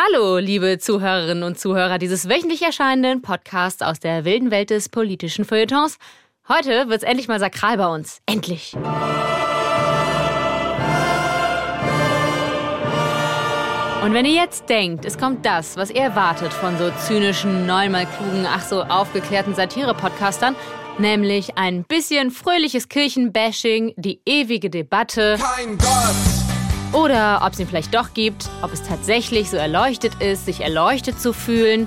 [0.00, 5.44] Hallo, liebe Zuhörerinnen und Zuhörer dieses wöchentlich erscheinenden Podcasts aus der wilden Welt des politischen
[5.44, 5.98] Feuilletons.
[6.48, 8.20] Heute wird's endlich mal sakral bei uns.
[8.26, 8.76] Endlich.
[14.04, 18.06] Und wenn ihr jetzt denkt, es kommt das, was ihr erwartet von so zynischen, neunmal
[18.06, 20.54] klugen, ach so aufgeklärten Satire-Podcastern,
[20.98, 25.38] nämlich ein bisschen fröhliches Kirchenbashing, die ewige Debatte.
[25.40, 26.37] Kein Gott!
[26.92, 31.20] Oder ob es ihn vielleicht doch gibt, ob es tatsächlich so erleuchtet ist, sich erleuchtet
[31.20, 31.86] zu fühlen.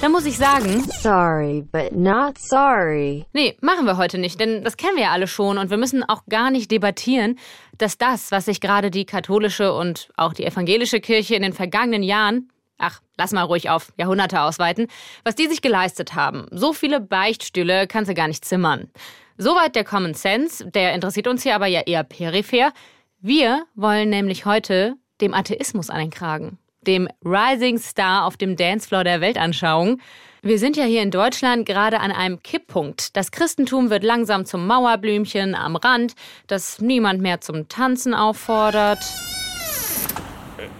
[0.00, 3.26] Da muss ich sagen, Sorry, but not sorry.
[3.32, 6.04] nee, machen wir heute nicht, denn das kennen wir ja alle schon und wir müssen
[6.04, 7.36] auch gar nicht debattieren,
[7.78, 12.04] dass das, was sich gerade die katholische und auch die evangelische Kirche in den vergangenen
[12.04, 12.48] Jahren,
[12.78, 14.86] ach, lass mal ruhig auf Jahrhunderte ausweiten,
[15.24, 16.46] was die sich geleistet haben.
[16.52, 18.88] So viele Beichtstühle kannst du gar nicht zimmern.
[19.36, 22.72] Soweit der Common Sense, der interessiert uns hier aber ja eher peripher.
[23.20, 26.56] Wir wollen nämlich heute dem Atheismus an den Kragen.
[26.86, 30.00] Dem Rising Star auf dem Dancefloor der Weltanschauung.
[30.42, 33.16] Wir sind ja hier in Deutschland gerade an einem Kipppunkt.
[33.16, 36.14] Das Christentum wird langsam zum Mauerblümchen am Rand,
[36.46, 39.00] das niemand mehr zum Tanzen auffordert.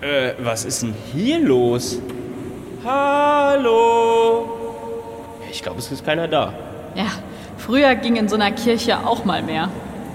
[0.01, 2.01] Äh, was ist denn hier los?
[2.85, 4.49] Hallo?
[5.51, 6.55] Ich glaube, es ist keiner da.
[6.95, 7.11] Ja,
[7.57, 9.69] früher ging in so einer Kirche auch mal mehr.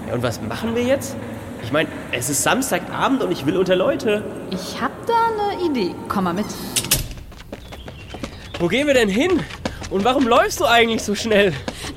[0.08, 1.14] Ja, und was machen wir jetzt?
[1.64, 4.22] Ich meine, es ist Samstagabend und ich will unter Leute.
[4.50, 5.94] Ich hab da eine Idee.
[6.08, 6.44] Komm mal mit.
[8.60, 9.42] Wo gehen wir denn hin?
[9.88, 11.54] Und warum läufst du eigentlich so schnell?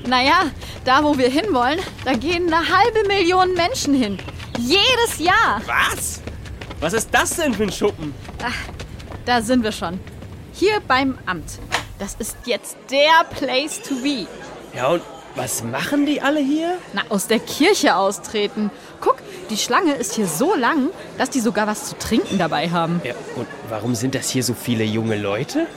[0.07, 0.45] Naja,
[0.85, 4.17] da wo wir hinwollen, da gehen eine halbe Million Menschen hin.
[4.57, 5.61] Jedes Jahr.
[5.65, 6.21] Was?
[6.79, 8.13] Was ist das denn für ein Schuppen?
[9.25, 9.99] Da sind wir schon.
[10.53, 11.59] Hier beim Amt.
[11.99, 14.27] Das ist jetzt der Place to be.
[14.73, 15.01] Ja, und
[15.35, 16.77] was machen die alle hier?
[16.93, 18.71] Na, aus der Kirche austreten.
[19.01, 19.17] Guck,
[19.49, 23.01] die Schlange ist hier so lang, dass die sogar was zu trinken dabei haben.
[23.03, 25.67] Ja, und warum sind das hier so viele junge Leute?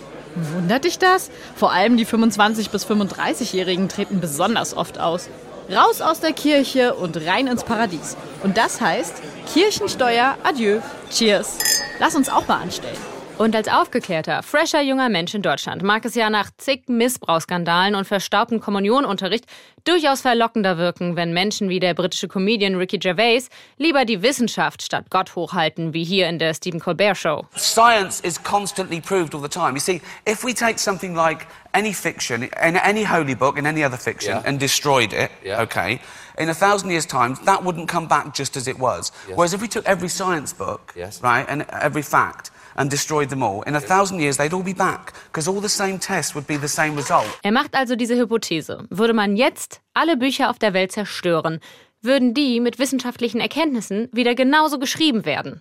[0.55, 1.31] Wundert dich das?
[1.57, 5.29] Vor allem die 25- bis 35-Jährigen treten besonders oft aus.
[5.71, 8.17] Raus aus der Kirche und rein ins Paradies.
[8.43, 9.15] Und das heißt
[9.53, 10.81] Kirchensteuer, adieu,
[11.11, 11.59] cheers.
[11.99, 13.10] Lass uns auch mal anstellen.
[13.41, 18.05] Und als aufgeklärter, fresher junger Mensch in Deutschland mag es ja nach zig Missbrauchsskandalen und
[18.05, 19.47] verstaubtem Kommunionunterricht
[19.85, 25.07] durchaus verlockender wirken, wenn Menschen wie der britische Comedian Ricky Gervais lieber die Wissenschaft statt
[25.09, 27.47] Gott hochhalten, wie hier in der Stephen Colbert Show.
[27.57, 29.71] Science is constantly proved all the time.
[29.73, 33.83] You see, if we take something like any fiction, in any holy book, in any
[33.83, 34.47] other fiction, Yeah.
[34.47, 35.63] and destroyed it, Yeah.
[35.63, 35.99] okay,
[36.37, 39.13] in a thousand years' time, that wouldn't come back just as it was.
[39.35, 41.23] Whereas if we took every science book, Yes.
[41.23, 44.73] right, and every fact, and destroyed them all, in a thousand years, they'd all be
[44.73, 47.27] back, because all the same tests would be the same result.
[47.43, 48.87] Er macht also diese Hypothese.
[48.89, 51.61] Würde man jetzt alle Bücher auf der Welt zerstören,
[52.01, 55.61] würden die mit wissenschaftlichen Erkenntnissen wieder genauso geschrieben werden.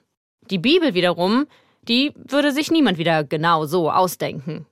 [0.50, 1.46] Die Bibel wiederum,
[1.81, 4.66] die würde sich niemand wieder genau so ausdenken.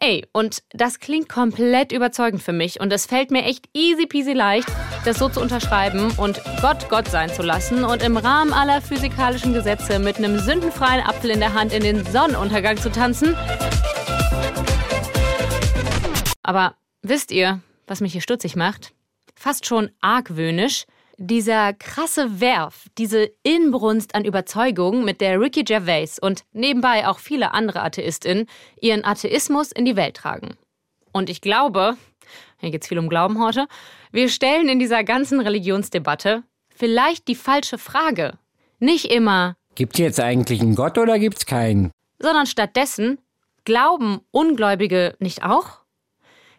[0.00, 4.32] Ey, und das klingt komplett überzeugend für mich und es fällt mir echt easy peasy
[4.32, 4.68] leicht,
[5.04, 9.52] das so zu unterschreiben und Gott Gott sein zu lassen und im Rahmen aller physikalischen
[9.52, 13.36] Gesetze mit einem sündenfreien Apfel in der Hand in den Sonnenuntergang zu tanzen.
[16.42, 18.92] Aber wisst ihr, was mich hier stutzig macht?
[19.34, 20.84] Fast schon argwöhnisch.
[21.26, 27.54] Dieser krasse Werf, diese Inbrunst an Überzeugung, mit der Ricky Gervais und nebenbei auch viele
[27.54, 28.46] andere AtheistInnen
[28.78, 30.58] ihren Atheismus in die Welt tragen.
[31.12, 31.96] Und ich glaube,
[32.58, 33.68] hier geht's viel um Glauben heute,
[34.12, 36.42] wir stellen in dieser ganzen Religionsdebatte
[36.74, 38.38] vielleicht die falsche Frage.
[38.78, 41.90] Nicht immer, Gibt's jetzt eigentlich einen Gott oder gibt's keinen?
[42.18, 43.18] sondern stattdessen,
[43.64, 45.78] glauben Ungläubige nicht auch?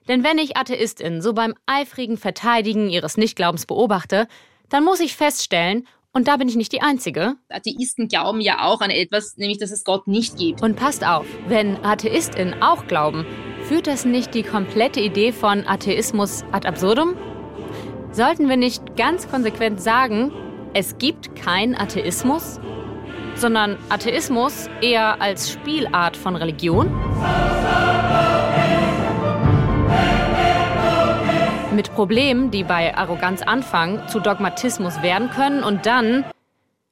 [0.07, 4.27] Denn wenn ich AtheistInnen so beim eifrigen Verteidigen ihres Nichtglaubens beobachte,
[4.69, 8.79] dann muss ich feststellen, und da bin ich nicht die Einzige, Atheisten glauben ja auch
[8.79, 10.61] an etwas, nämlich dass es Gott nicht gibt.
[10.61, 13.25] und passt auf, wenn AtheistInnen auch glauben,
[13.63, 17.15] führt das nicht die komplette Idee von Atheismus ad absurdum?
[18.11, 20.31] Sollten wir nicht ganz konsequent sagen,
[20.73, 22.61] es gibt keinen Atheismus,
[23.35, 26.89] sondern Atheismus eher als Spielart von Religion?
[31.75, 36.24] Mit Problemen, die bei Arroganz anfangen, zu Dogmatismus werden können und dann.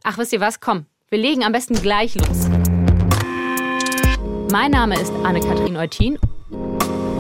[0.03, 0.59] Ach, wisst ihr was?
[0.59, 2.49] Komm, wir legen am besten gleich los.
[4.51, 6.19] Mein Name ist Anne-Kathrin Eutin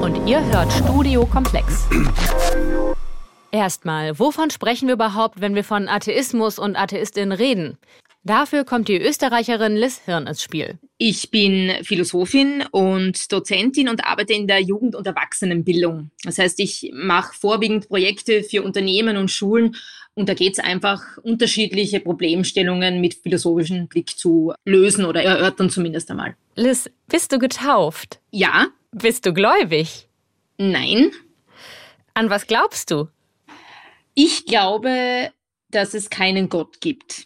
[0.01, 1.87] und ihr hört Studio Komplex.
[3.51, 7.77] Erstmal, wovon sprechen wir überhaupt, wenn wir von Atheismus und Atheistinnen reden?
[8.25, 10.79] Dafür kommt die Österreicherin Liz Hirn ins Spiel.
[10.97, 16.09] Ich bin Philosophin und Dozentin und arbeite in der Jugend- und Erwachsenenbildung.
[16.23, 19.75] Das heißt, ich mache vorwiegend Projekte für Unternehmen und Schulen
[20.13, 26.09] und da geht es einfach, unterschiedliche Problemstellungen mit philosophischem Blick zu lösen oder erörtern zumindest
[26.09, 26.35] einmal.
[26.55, 28.19] Liz, bist du getauft?
[28.31, 30.07] Ja, Bist du gläubig?
[30.57, 31.11] nein.
[32.13, 33.07] An was glaubst du?
[34.13, 35.31] Ich glaube,
[35.71, 37.25] dass es keinen Gott gibt.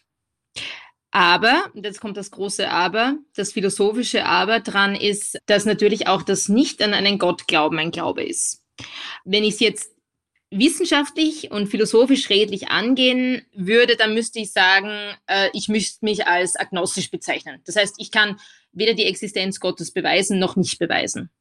[1.18, 6.22] Aber, und jetzt kommt das große Aber, das philosophische Aber dran ist, dass natürlich auch
[6.22, 8.62] das Nicht an einen Gott glauben ein Glaube ist.
[9.26, 9.96] Wenn ich es jetzt
[10.52, 14.92] wissenschaftlich und philosophisch redlich angehen würde, dann müsste ich sagen,
[15.26, 17.64] äh, ich müsste mich als agnostisch bezeichnen.
[17.66, 18.40] Das heißt, ich kann
[18.72, 21.32] weder die Existenz Gottes beweisen noch nicht beweisen.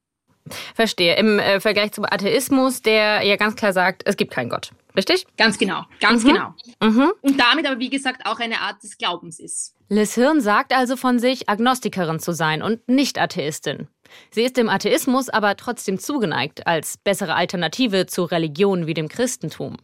[0.74, 1.16] Verstehe.
[1.16, 4.70] Im äh, Vergleich zum Atheismus, der ja ganz klar sagt, es gibt keinen Gott.
[4.96, 5.26] Richtig?
[5.36, 6.28] Ganz genau, ganz Mhm.
[6.28, 6.54] genau.
[6.82, 7.12] Mhm.
[7.20, 9.74] Und damit aber, wie gesagt, auch eine Art des Glaubens ist.
[9.88, 13.88] Liz Hirn sagt also von sich, Agnostikerin zu sein und nicht Atheistin.
[14.30, 19.76] Sie ist dem Atheismus aber trotzdem zugeneigt als bessere Alternative zu Religionen wie dem Christentum.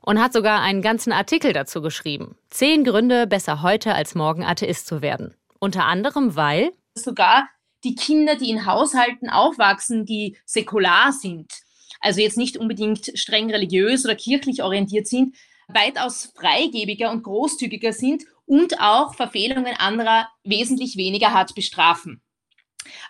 [0.00, 2.36] Und hat sogar einen ganzen Artikel dazu geschrieben.
[2.48, 5.34] Zehn Gründe, besser heute als morgen Atheist zu werden.
[5.58, 7.48] Unter anderem, weil sogar
[7.86, 11.52] die Kinder, die in Haushalten aufwachsen, die säkular sind,
[12.00, 15.36] also jetzt nicht unbedingt streng religiös oder kirchlich orientiert sind,
[15.68, 22.22] weitaus freigebiger und großzügiger sind und auch Verfehlungen anderer wesentlich weniger hart bestrafen.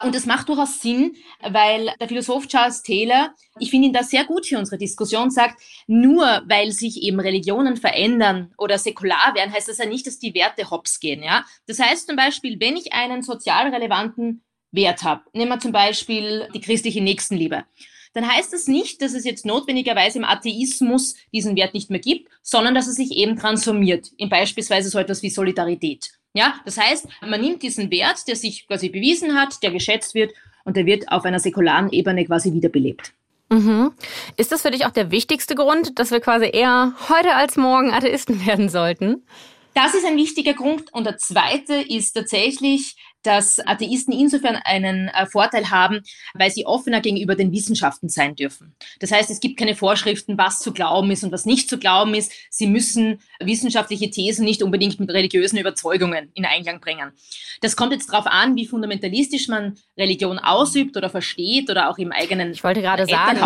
[0.01, 4.25] Und das macht durchaus Sinn, weil der Philosoph Charles Taylor, ich finde ihn da sehr
[4.25, 9.69] gut für unsere Diskussion, sagt, nur weil sich eben Religionen verändern oder säkular werden, heißt
[9.69, 11.23] das ja nicht, dass die Werte hops gehen.
[11.23, 11.45] Ja?
[11.67, 14.43] Das heißt zum Beispiel, wenn ich einen sozial relevanten
[14.77, 17.65] Wert habe, nehmen wir zum Beispiel die christliche Nächstenliebe,
[18.17, 22.31] dann heißt das nicht, dass es jetzt notwendigerweise im Atheismus diesen Wert nicht mehr gibt,
[22.43, 26.13] sondern dass er sich eben transformiert in beispielsweise so etwas wie Solidarität.
[26.33, 30.33] Ja, das heißt, man nimmt diesen Wert, der sich quasi bewiesen hat, der geschätzt wird
[30.65, 33.13] und der wird auf einer säkularen Ebene quasi wiederbelebt.
[33.51, 33.93] Mhm.
[34.39, 37.93] Ist das für dich auch der wichtigste Grund, dass wir quasi eher heute als morgen
[37.93, 39.27] Atheisten werden sollten?
[39.75, 40.91] Das ist ein wichtiger Grund.
[40.95, 42.97] Und der zweite ist tatsächlich,
[43.27, 46.01] dass Atheisten insofern einen äh, Vorteil haben,
[46.35, 48.75] weil sie offener gegenüber den Wissenschaften sein dürfen.
[49.01, 52.15] Das heißt, es gibt keine Vorschriften, was zu glauben ist und was nicht zu glauben
[52.15, 52.33] ist.
[52.51, 57.13] Sie müssen wissenschaftliche Thesen nicht unbedingt mit religiösen Überzeugungen in Einklang bringen.
[57.61, 62.13] Das kommt jetzt darauf an, wie fundamentalistisch man Religion ausübt oder versteht oder auch im
[62.13, 63.41] eigenen Ich wollte gerade sagen,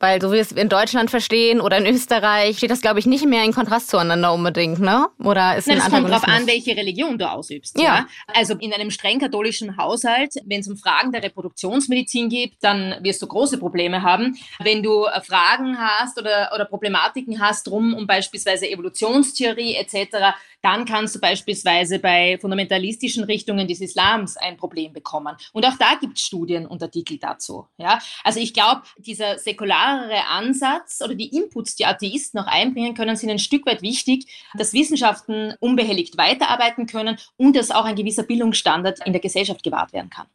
[0.00, 3.06] weil so wie wir es in Deutschland verstehen oder in Österreich, steht das, glaube ich,
[3.06, 5.06] nicht mehr in Kontrast zueinander unbedingt, ne?
[5.22, 7.78] Oder ist Na, ein das kommt darauf an, welche Religion du ausübst.
[7.78, 7.84] Ja.
[7.84, 8.06] Ja.
[8.34, 13.22] Also in einem streng katholischen Haushalt, wenn es um Fragen der Reproduktionsmedizin geht, dann wirst
[13.22, 14.36] du große Probleme haben.
[14.58, 20.84] Wenn du äh, Fragen hast oder, oder Problematiken hast drum um beispielsweise Evolutionstheorie etc., dann
[20.84, 25.36] kannst du beispielsweise bei fundamentalistischen Richtungen des Islams ein Problem bekommen.
[25.52, 27.66] Und auch da gibt es Studien und Artikel dazu.
[27.78, 27.98] Ja?
[28.24, 33.30] Also ich glaube, dieser säkularere Ansatz oder die Inputs, die Atheisten noch einbringen können, sind
[33.30, 39.06] ein Stück weit wichtig, dass Wissenschaften unbehelligt weiterarbeiten können und dass auch ein gewisser Bildungsstandard
[39.06, 40.26] in der Gesellschaft gewahrt werden kann.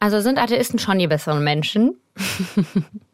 [0.00, 2.00] Also sind Atheisten schon die besseren Menschen?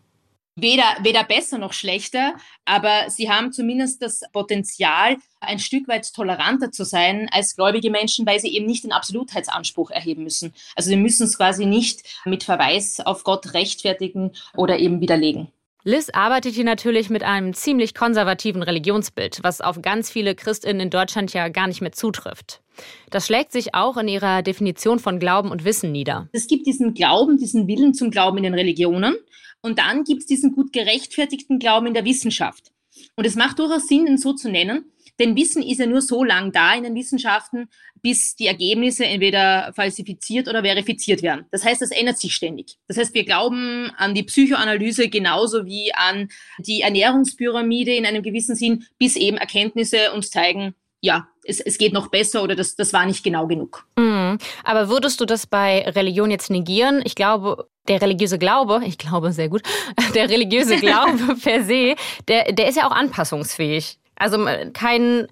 [0.56, 6.70] Weder, weder besser noch schlechter, aber sie haben zumindest das Potenzial, ein Stück weit toleranter
[6.70, 10.52] zu sein als gläubige Menschen, weil sie eben nicht den Absolutheitsanspruch erheben müssen.
[10.74, 15.48] Also sie müssen es quasi nicht mit Verweis auf Gott rechtfertigen oder eben widerlegen.
[15.82, 20.90] Liz arbeitet hier natürlich mit einem ziemlich konservativen Religionsbild, was auf ganz viele Christinnen in
[20.90, 22.60] Deutschland ja gar nicht mehr zutrifft.
[23.08, 26.28] Das schlägt sich auch in ihrer Definition von Glauben und Wissen nieder.
[26.32, 29.16] Es gibt diesen Glauben, diesen Willen zum Glauben in den Religionen
[29.62, 32.72] und dann gibt es diesen gut gerechtfertigten Glauben in der Wissenschaft.
[33.16, 34.84] Und es macht durchaus Sinn, ihn so zu nennen,
[35.20, 37.68] denn Wissen ist ja nur so lang da in den Wissenschaften,
[38.00, 41.44] bis die Ergebnisse entweder falsifiziert oder verifiziert werden.
[41.50, 42.78] Das heißt, das ändert sich ständig.
[42.88, 48.56] Das heißt, wir glauben an die Psychoanalyse genauso wie an die Ernährungspyramide in einem gewissen
[48.56, 52.92] Sinn, bis eben Erkenntnisse uns zeigen, ja, es, es geht noch besser oder das, das
[52.92, 53.86] war nicht genau genug.
[53.98, 54.38] Mhm.
[54.64, 57.02] Aber würdest du das bei Religion jetzt negieren?
[57.04, 59.62] Ich glaube, der religiöse Glaube, ich glaube sehr gut,
[60.14, 61.96] der religiöse Glaube per se,
[62.28, 63.98] der, der ist ja auch anpassungsfähig.
[64.16, 65.26] Also kein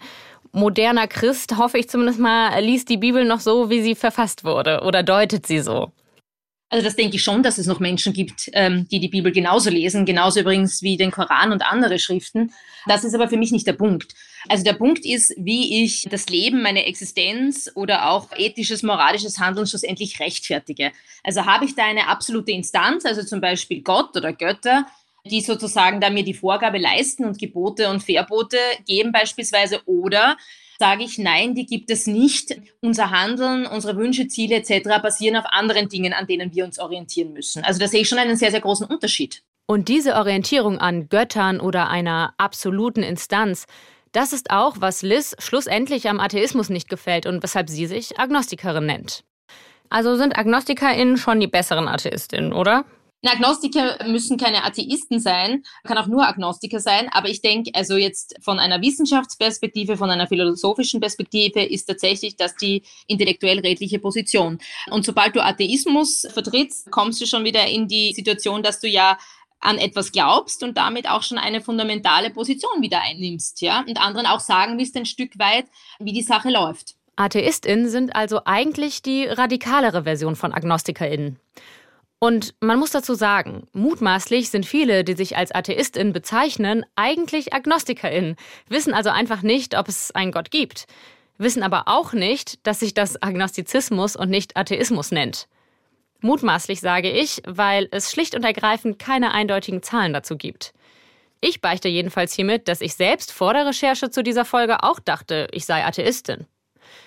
[0.53, 4.83] moderner Christ, hoffe ich zumindest mal, liest die Bibel noch so, wie sie verfasst wurde
[4.83, 5.93] oder deutet sie so.
[6.71, 9.71] Also das denke ich schon, dass es noch Menschen gibt, ähm, die die Bibel genauso
[9.71, 12.53] lesen, genauso übrigens wie den Koran und andere Schriften.
[12.87, 14.15] Das ist aber für mich nicht der Punkt.
[14.49, 19.66] Also der Punkt ist, wie ich das Leben, meine Existenz oder auch ethisches, moralisches Handeln
[19.66, 20.92] schlussendlich rechtfertige.
[21.25, 24.87] Also habe ich da eine absolute Instanz, also zum Beispiel Gott oder Götter,
[25.25, 30.37] die sozusagen da mir die Vorgabe leisten und Gebote und Verbote geben beispielsweise, oder
[30.78, 32.57] sage ich, nein, die gibt es nicht.
[32.80, 35.02] Unser Handeln, unsere Wünsche, Ziele etc.
[35.02, 37.64] basieren auf anderen Dingen, an denen wir uns orientieren müssen.
[37.64, 39.42] Also da sehe ich schon einen sehr, sehr großen Unterschied.
[39.66, 43.66] Und diese Orientierung an Göttern oder einer absoluten Instanz,
[44.12, 48.87] das ist auch, was Liz schlussendlich am Atheismus nicht gefällt und weshalb sie sich Agnostikerin
[48.87, 49.25] nennt.
[49.91, 52.85] Also sind AgnostikerInnen schon die besseren AtheistInnen, oder?
[53.27, 58.37] Agnostiker müssen keine Atheisten sein, kann auch nur Agnostiker sein, aber ich denke, also jetzt
[58.41, 64.59] von einer Wissenschaftsperspektive, von einer philosophischen Perspektive ist tatsächlich das die intellektuell redliche Position.
[64.91, 69.19] Und sobald du Atheismus vertrittst, kommst du schon wieder in die Situation, dass du ja
[69.61, 74.27] an etwas glaubst und damit auch schon eine fundamentale Position wieder einnimmst, ja, und anderen
[74.27, 75.67] auch sagen willst ein Stück weit,
[75.99, 76.95] wie die Sache läuft.
[77.17, 81.38] AtheistInnen sind also eigentlich die radikalere Version von AgnostikerInnen.
[82.21, 88.37] Und man muss dazu sagen, mutmaßlich sind viele, die sich als AtheistInnen bezeichnen, eigentlich AgnostikerInnen,
[88.69, 90.87] wissen also einfach nicht, ob es einen Gott gibt,
[91.38, 95.49] wissen aber auch nicht, dass sich das Agnostizismus und nicht Atheismus nennt.
[96.21, 100.75] Mutmaßlich sage ich, weil es schlicht und ergreifend keine eindeutigen Zahlen dazu gibt.
[101.41, 105.47] Ich beichte jedenfalls hiermit, dass ich selbst vor der Recherche zu dieser Folge auch dachte,
[105.53, 106.47] ich sei Atheistin.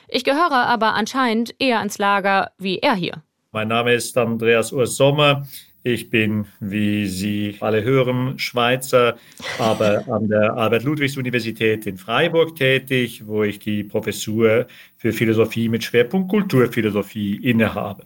[0.08, 3.22] Ich gehöre aber anscheinend eher ans Lager wie er hier.
[3.51, 5.46] Mein Name ist Andreas Urs Sommer.
[5.84, 9.18] Ich bin, wie Sie alle hören, Schweizer,
[9.58, 16.30] aber an der Albert-Ludwigs-Universität in Freiburg tätig, wo ich die Professur für Philosophie mit Schwerpunkt
[16.30, 18.06] Kulturphilosophie innehabe.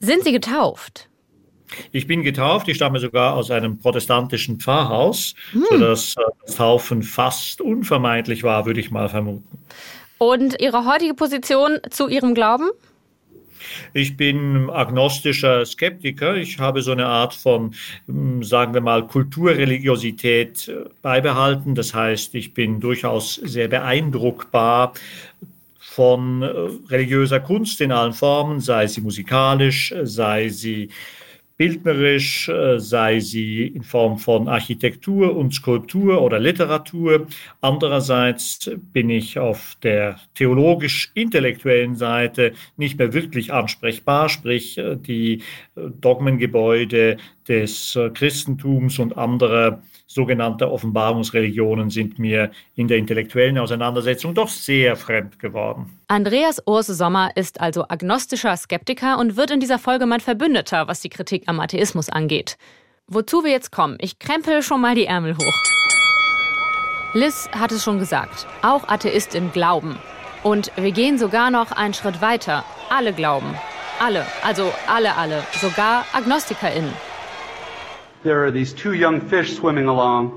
[0.00, 1.08] Sind Sie getauft?
[1.92, 5.64] Ich bin getauft, ich stamme sogar aus einem protestantischen Pfarrhaus, hm.
[5.70, 9.58] sodass äh, das Taufen fast unvermeidlich war, würde ich mal vermuten.
[10.18, 12.70] Und Ihre heutige Position zu Ihrem Glauben?
[13.92, 16.36] Ich bin agnostischer Skeptiker.
[16.36, 17.74] Ich habe so eine Art von,
[18.06, 21.74] hm, sagen wir mal, Kulturreligiosität äh, beibehalten.
[21.74, 24.92] Das heißt, ich bin durchaus sehr beeindruckbar
[25.96, 26.48] von äh,
[26.90, 30.90] religiöser Kunst in allen Formen, sei sie musikalisch, sei sie
[31.56, 37.28] bildnerisch, äh, sei sie in Form von Architektur und Skulptur oder Literatur.
[37.62, 45.42] Andererseits bin ich auf der theologisch-intellektuellen Seite nicht mehr wirklich ansprechbar, sprich äh, die
[45.76, 47.16] Dogmengebäude
[47.48, 49.80] des Christentums und anderer
[50.16, 55.98] sogenannte Offenbarungsreligionen sind mir in der intellektuellen Auseinandersetzung doch sehr fremd geworden.
[56.08, 61.00] Andreas Urs Sommer ist also agnostischer Skeptiker und wird in dieser Folge mein Verbündeter, was
[61.00, 62.56] die Kritik am Atheismus angeht.
[63.06, 65.62] Wozu wir jetzt kommen, ich krempel schon mal die Ärmel hoch.
[67.14, 69.96] Liz hat es schon gesagt, auch Atheistin glauben.
[70.42, 72.64] Und wir gehen sogar noch einen Schritt weiter.
[72.90, 73.54] Alle glauben.
[74.00, 76.92] Alle, also alle, alle, sogar AgnostikerInnen
[78.26, 80.32] there are these two young fish swimming along,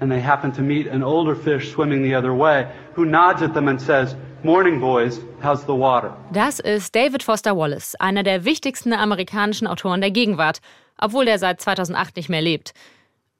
[0.00, 3.54] and they happen to meet an older fish swimming the other way, who nods at
[3.54, 5.20] them and says, Morning, boys.
[5.42, 6.12] How's the water?
[6.32, 10.60] Das ist David Foster Wallace, einer der wichtigsten amerikanischen Autoren der Gegenwart,
[10.98, 12.72] obwohl er seit 2008 nicht mehr lebt.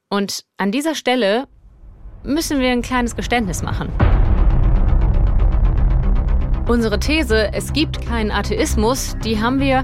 [0.09, 1.47] Und an dieser Stelle
[2.23, 3.89] müssen wir ein kleines Geständnis machen.
[6.67, 9.81] Unsere These, es gibt keinen Atheismus, die haben wir,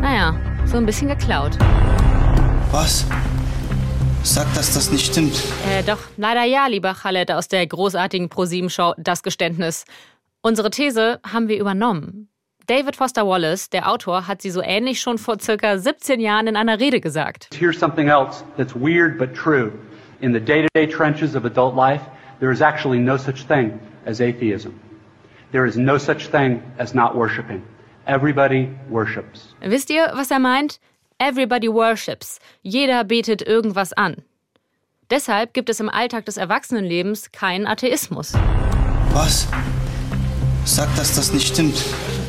[0.00, 1.58] naja, so ein bisschen geklaut.
[2.70, 3.06] Was?
[4.24, 5.42] Sag, dass das nicht stimmt.
[5.66, 9.86] Äh, doch, leider ja, lieber Khaled aus der großartigen ProSieben-Show Das Geständnis.
[10.42, 12.28] Unsere These haben wir übernommen.
[12.66, 16.56] David Foster Wallace, der Autor, hat sie so ähnlich schon vor circa 17 Jahren in
[16.56, 17.48] einer Rede gesagt.
[17.58, 19.72] Here's something else that's weird but true.
[20.20, 22.04] In the day-to-day -day trenches of adult life,
[22.40, 24.72] there is actually no such thing as atheism.
[25.52, 27.62] There is no such thing as not worshiping.
[28.04, 29.54] Everybody worships.
[29.62, 30.80] Wisst ihr, was er meint?
[31.20, 32.38] Everybody worships.
[32.62, 34.22] Jeder betet irgendwas an.
[35.10, 38.34] Deshalb gibt es im Alltag des Erwachsenenlebens keinen Atheismus.
[39.12, 39.48] Was?
[40.64, 41.82] Sag, dass das nicht stimmt.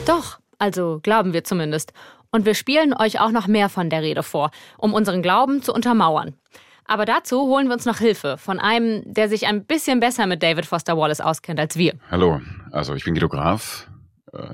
[0.07, 1.93] Doch, also glauben wir zumindest.
[2.31, 5.71] Und wir spielen euch auch noch mehr von der Rede vor, um unseren Glauben zu
[5.71, 6.33] untermauern.
[6.85, 10.41] Aber dazu holen wir uns noch Hilfe von einem, der sich ein bisschen besser mit
[10.41, 11.93] David Foster Wallace auskennt als wir.
[12.09, 12.41] Hallo,
[12.71, 13.98] also ich bin Guido Graf, äh,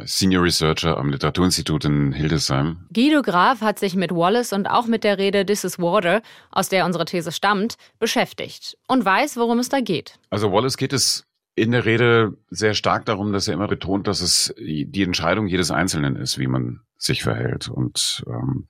[0.05, 2.85] Senior Researcher am Literaturinstitut in Hildesheim.
[2.93, 6.69] Guido Graf hat sich mit Wallace und auch mit der Rede This is Water, aus
[6.69, 10.19] der unsere These stammt, beschäftigt und weiß, worum es da geht.
[10.29, 14.21] Also Wallace geht es in der Rede sehr stark darum, dass er immer betont, dass
[14.21, 18.67] es die Entscheidung jedes Einzelnen ist, wie man sich verhält und ähm,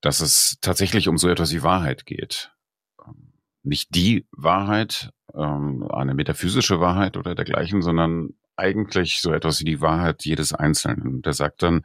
[0.00, 2.52] dass es tatsächlich um so etwas wie Wahrheit geht.
[3.06, 9.64] Ähm, nicht die Wahrheit, ähm, eine metaphysische Wahrheit oder dergleichen, sondern eigentlich so etwas wie
[9.64, 11.22] die Wahrheit jedes Einzelnen.
[11.22, 11.82] Der sagt dann,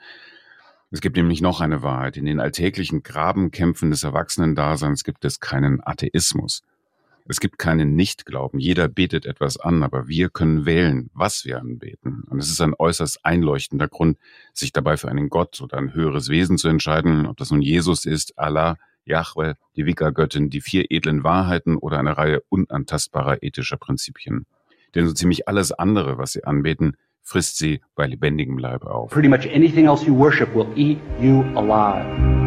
[0.92, 2.18] es gibt nämlich noch eine Wahrheit.
[2.18, 6.64] In den alltäglichen Grabenkämpfen des Erwachsenen-Daseins gibt es keinen Atheismus.
[7.28, 8.60] Es gibt keinen Nichtglauben.
[8.60, 12.24] Jeder betet etwas an, aber wir können wählen, was wir anbeten.
[12.30, 14.20] Und es ist ein äußerst einleuchtender Grund,
[14.54, 18.06] sich dabei für einen Gott oder ein höheres Wesen zu entscheiden, ob das nun Jesus
[18.06, 24.46] ist, Allah, Yahweh, die Wicca-Göttin, die vier edlen Wahrheiten oder eine Reihe unantastbarer ethischer Prinzipien.
[24.96, 29.12] Denn so ziemlich alles andere, was sie anbeten, frisst sie bei lebendigem Leib auf.
[29.12, 32.45] Pretty much anything else you worship will eat you alive.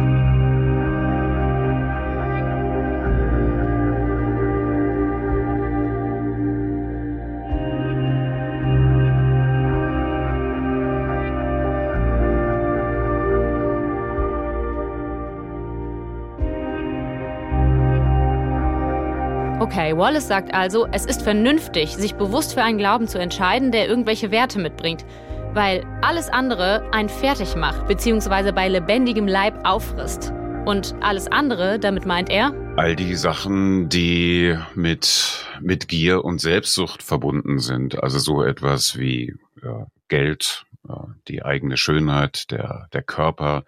[19.71, 23.87] Okay, Wallace sagt also, es ist vernünftig, sich bewusst für einen Glauben zu entscheiden, der
[23.87, 25.05] irgendwelche Werte mitbringt,
[25.53, 30.33] weil alles andere einen fertig macht, beziehungsweise bei lebendigem Leib auffrisst.
[30.65, 32.51] Und alles andere, damit meint er?
[32.77, 38.01] All die Sachen, die mit, mit Gier und Selbstsucht verbunden sind.
[38.01, 43.65] Also so etwas wie ja, Geld, ja, die eigene Schönheit, der, der Körper,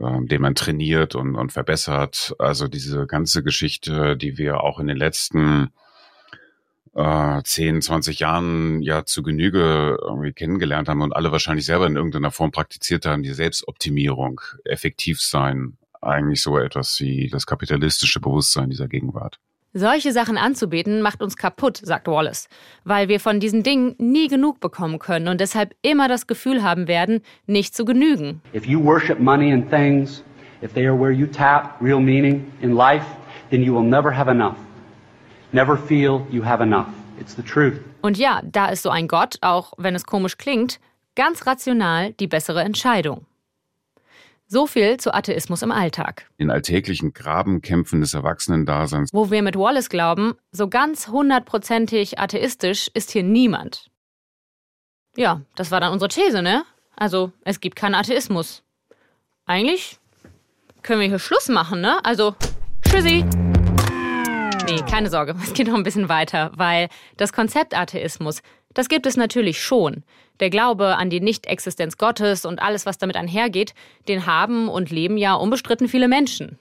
[0.00, 2.34] ähm, den man trainiert und, und verbessert.
[2.38, 5.70] Also diese ganze Geschichte, die wir auch in den letzten
[6.94, 11.96] äh, 10, 20 Jahren ja zu Genüge irgendwie kennengelernt haben und alle wahrscheinlich selber in
[11.96, 18.70] irgendeiner Form praktiziert haben, die Selbstoptimierung, effektiv sein, eigentlich so etwas wie das kapitalistische Bewusstsein
[18.70, 19.38] dieser Gegenwart.
[19.72, 22.48] Solche Sachen anzubeten macht uns kaputt, sagt Wallace,
[22.82, 26.88] weil wir von diesen Dingen nie genug bekommen können und deshalb immer das Gefühl haben
[26.88, 28.42] werden, nicht zu genügen.
[28.52, 30.24] If you worship money and things,
[30.60, 33.06] if they are where you tap real meaning in life,
[33.50, 34.56] then you will never have enough.
[35.52, 36.88] Never feel you have enough.
[37.20, 37.74] It's the truth.
[38.02, 40.80] Und ja, da ist so ein Gott, auch wenn es komisch klingt,
[41.14, 43.24] ganz rational die bessere Entscheidung.
[44.52, 46.26] So viel zu Atheismus im Alltag.
[46.36, 49.10] In alltäglichen Grabenkämpfen des Erwachsenendaseins.
[49.12, 53.92] Wo wir mit Wallace glauben, so ganz hundertprozentig atheistisch ist hier niemand.
[55.16, 56.64] Ja, das war dann unsere These, ne?
[56.96, 58.64] Also, es gibt keinen Atheismus.
[59.46, 60.00] Eigentlich
[60.82, 62.04] können wir hier Schluss machen, ne?
[62.04, 62.34] Also,
[62.82, 63.24] tschüssi.
[64.66, 68.42] Nee, keine Sorge, es geht noch ein bisschen weiter, weil das Konzept Atheismus,
[68.74, 70.04] das gibt es natürlich schon.
[70.38, 73.74] Der Glaube an die Nichtexistenz Gottes und alles, was damit einhergeht,
[74.08, 76.58] den haben und leben ja unbestritten viele Menschen.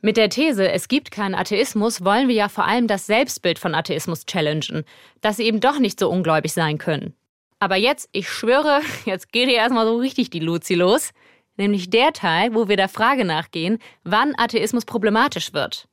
[0.00, 3.74] Mit der These, es gibt keinen Atheismus, wollen wir ja vor allem das Selbstbild von
[3.74, 4.84] Atheismus challengen,
[5.22, 7.14] dass sie eben doch nicht so ungläubig sein können.
[7.58, 11.12] Aber jetzt, ich schwöre, jetzt geht hier erstmal so richtig die Luzi los,
[11.56, 15.88] nämlich der Teil, wo wir der Frage nachgehen, wann Atheismus problematisch wird.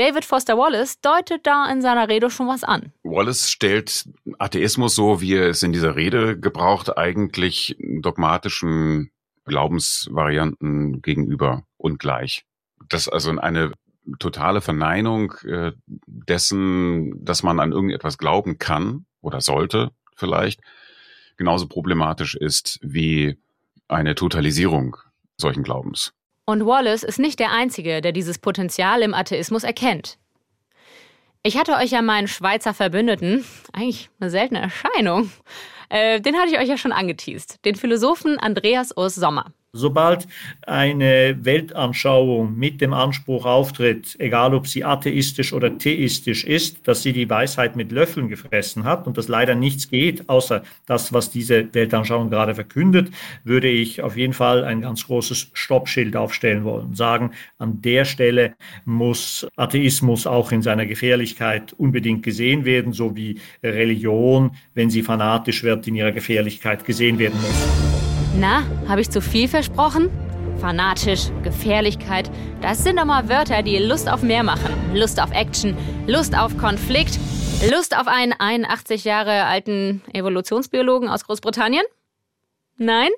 [0.00, 2.90] David Foster Wallace deutet da in seiner Rede schon was an.
[3.02, 4.08] Wallace stellt
[4.38, 9.10] Atheismus, so wie er es in dieser Rede gebraucht, eigentlich dogmatischen
[9.44, 12.46] Glaubensvarianten gegenüber und gleich.
[12.88, 13.72] Das also eine
[14.18, 15.72] totale Verneinung äh,
[16.06, 20.62] dessen, dass man an irgendetwas glauben kann oder sollte vielleicht,
[21.36, 23.36] genauso problematisch ist wie
[23.86, 24.96] eine Totalisierung
[25.36, 26.14] solchen Glaubens.
[26.44, 30.18] Und Wallace ist nicht der Einzige, der dieses Potenzial im Atheismus erkennt.
[31.42, 35.30] Ich hatte euch ja meinen Schweizer Verbündeten, eigentlich eine seltene Erscheinung,
[35.88, 39.52] äh, den hatte ich euch ja schon angeteased, den Philosophen Andreas Urs Sommer.
[39.72, 40.26] Sobald
[40.62, 47.12] eine Weltanschauung mit dem Anspruch auftritt, egal ob sie atheistisch oder theistisch ist, dass sie
[47.12, 51.72] die Weisheit mit Löffeln gefressen hat und dass leider nichts geht, außer das, was diese
[51.72, 53.12] Weltanschauung gerade verkündet,
[53.44, 56.96] würde ich auf jeden Fall ein ganz großes Stoppschild aufstellen wollen.
[56.96, 63.38] Sagen, an der Stelle muss Atheismus auch in seiner Gefährlichkeit unbedingt gesehen werden, so wie
[63.62, 67.89] Religion, wenn sie fanatisch wird, in ihrer Gefährlichkeit gesehen werden muss.
[68.36, 70.08] Na, habe ich zu viel versprochen?
[70.60, 74.72] Fanatisch, Gefährlichkeit, das sind doch mal Wörter, die Lust auf mehr machen.
[74.94, 77.18] Lust auf Action, Lust auf Konflikt,
[77.70, 81.84] Lust auf einen 81 Jahre alten Evolutionsbiologen aus Großbritannien?
[82.76, 83.10] Nein?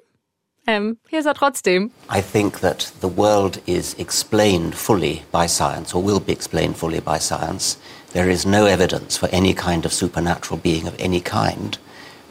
[0.66, 1.90] Ähm, hier ist er trotzdem.
[2.10, 7.00] I think that the world is explained fully by science or will be explained fully
[7.00, 7.78] by science.
[8.12, 11.78] There is no evidence for any kind of supernatural being of any kind.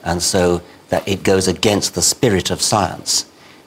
[0.04, 3.25] And so that it goes against the spirit of science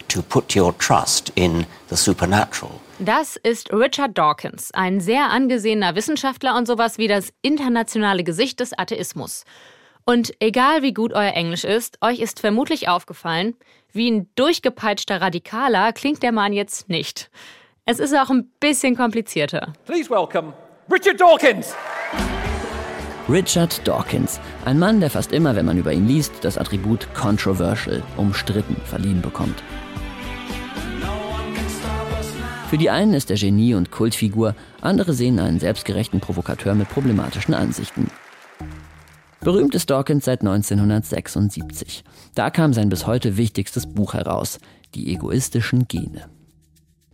[0.08, 2.80] to put your trust in the supernatural.
[3.00, 8.78] Das ist Richard Dawkins, ein sehr angesehener Wissenschaftler und sowas wie das internationale Gesicht des
[8.78, 9.44] Atheismus.
[10.04, 13.56] Und egal wie gut euer Englisch ist, euch ist vermutlich aufgefallen,
[13.92, 17.30] wie ein durchgepeitschter Radikaler klingt der Mann jetzt nicht.
[17.86, 19.72] Es ist auch ein bisschen komplizierter.
[19.86, 20.52] Please welcome
[20.90, 21.74] Richard Dawkins.
[23.26, 28.02] Richard Dawkins, ein Mann, der fast immer, wenn man über ihn liest, das Attribut controversial,
[28.18, 29.62] umstritten, verliehen bekommt.
[32.68, 37.54] Für die einen ist er Genie und Kultfigur, andere sehen einen selbstgerechten Provokateur mit problematischen
[37.54, 38.10] Ansichten.
[39.40, 42.04] Berühmt ist Dawkins seit 1976.
[42.34, 44.58] Da kam sein bis heute wichtigstes Buch heraus,
[44.94, 46.28] Die egoistischen Gene.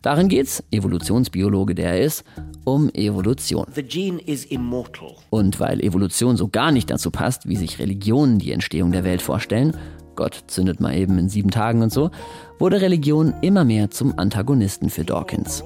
[0.03, 2.25] Darin geht's, Evolutionsbiologe der er ist,
[2.65, 3.67] um Evolution.
[3.75, 5.15] The gene is immortal.
[5.29, 9.21] Und weil Evolution so gar nicht dazu passt, wie sich Religionen die Entstehung der Welt
[9.21, 9.77] vorstellen,
[10.17, 12.11] Gott zündet mal eben in sieben Tagen und so,
[12.59, 15.63] wurde Religion immer mehr zum Antagonisten für Dawkins.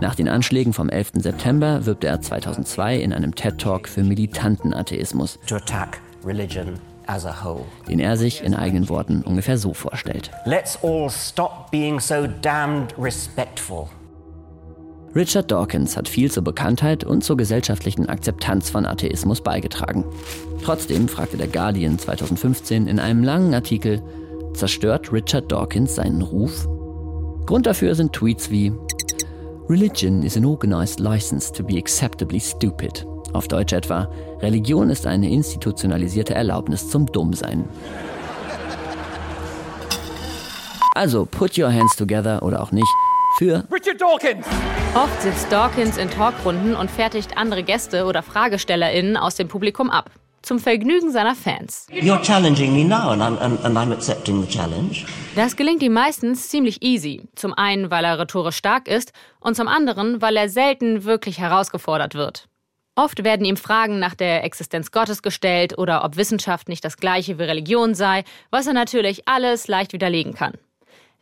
[0.00, 1.12] Nach den Anschlägen vom 11.
[1.14, 5.38] September wirbt er 2002 in einem TED-Talk für militanten Atheismus.
[5.46, 6.78] To attack religion.
[7.88, 10.30] Den er sich in eigenen Worten ungefähr so vorstellt.
[10.44, 13.88] Let's all stop being so damned respectful.
[15.14, 20.04] Richard Dawkins hat viel zur Bekanntheit und zur gesellschaftlichen Akzeptanz von Atheismus beigetragen.
[20.62, 24.02] Trotzdem fragte der Guardian 2015 in einem langen Artikel,
[24.54, 26.68] zerstört Richard Dawkins seinen Ruf?
[27.46, 28.72] Grund dafür sind Tweets wie
[29.70, 33.06] Religion is an organized license to be acceptably stupid.
[33.38, 34.08] Auf Deutsch etwa,
[34.40, 37.68] Religion ist eine institutionalisierte Erlaubnis zum Dummsein.
[40.96, 42.88] Also put your hands together oder auch nicht
[43.38, 44.44] für Richard Dawkins!
[44.96, 50.10] Oft sitzt Dawkins in Talkrunden und fertigt andere Gäste oder FragestellerInnen aus dem Publikum ab.
[50.42, 51.86] Zum Vergnügen seiner Fans.
[51.92, 55.04] You're challenging me now and I'm, and, and I'm accepting the challenge.
[55.36, 57.28] Das gelingt ihm meistens ziemlich easy.
[57.36, 62.16] Zum einen, weil er rhetorisch stark ist und zum anderen, weil er selten wirklich herausgefordert
[62.16, 62.48] wird.
[62.98, 67.38] Oft werden ihm Fragen nach der Existenz Gottes gestellt oder ob Wissenschaft nicht das gleiche
[67.38, 70.54] wie Religion sei, was er natürlich alles leicht widerlegen kann.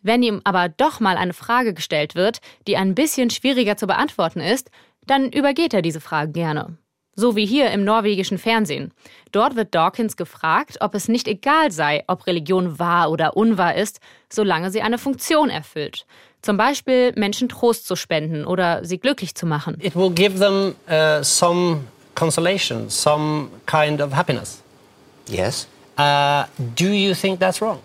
[0.01, 4.41] Wenn ihm aber doch mal eine Frage gestellt wird, die ein bisschen schwieriger zu beantworten
[4.41, 4.71] ist,
[5.07, 6.79] dann übergeht er diese Frage gerne.
[7.15, 8.95] So wie hier im norwegischen Fernsehen.
[9.31, 14.01] Dort wird Dawkins gefragt, ob es nicht egal sei, ob Religion wahr oder unwahr ist,
[14.33, 16.07] solange sie eine Funktion erfüllt.
[16.47, 19.77] Zum Beispiel Menschen Trost zu spenden oder sie glücklich zu machen.
[19.81, 21.81] It will give them uh, some
[22.15, 24.63] consolation, some kind of happiness.
[25.27, 25.67] Yes.
[25.99, 26.45] Uh,
[26.77, 27.81] do you think that's wrong?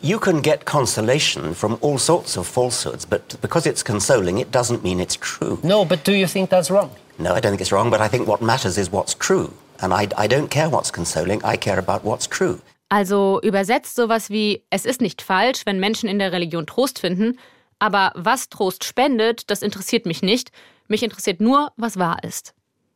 [0.00, 4.84] You can get consolation from all sorts of falsehoods, but because it's consoling, it doesn't
[4.84, 5.58] mean it's true.
[5.64, 6.90] No, but do you think that's wrong?
[7.18, 9.52] No, I don't think it's wrong, but I think what matters is what's true.
[9.82, 12.60] And I, I don't care what's consoling, I care about what's true.
[12.90, 17.38] Also übersetzt sowas wie, es ist nicht falsch, wenn Menschen in der Religion Trost finden,
[17.78, 20.50] aber was Trost spendet, das interessiert mich nicht.
[20.88, 22.52] Mich interessiert nur, was wahr ist.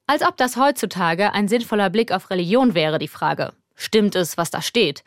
[0.08, 3.52] Als ob das heutzutage ein sinnvoller Blick auf Religion wäre, die Frage.
[3.76, 5.04] Stimmt es, was da steht?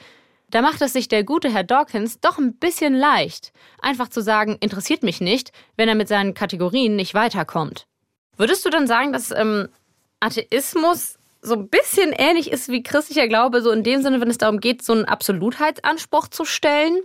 [0.50, 4.56] Da macht es sich der gute Herr Dawkins doch ein bisschen leicht, einfach zu sagen,
[4.62, 7.86] interessiert mich nicht, wenn er mit seinen Kategorien nicht weiterkommt.
[8.38, 9.67] Würdest du dann sagen, dass ähm,
[10.21, 11.16] Atheismus
[11.47, 14.60] so ein bisschen ähnlich ist wie christlicher Glaube, so in dem Sinne, wenn es darum
[14.60, 16.99] geht, so einen Absolutheitsanspruch zu stellen?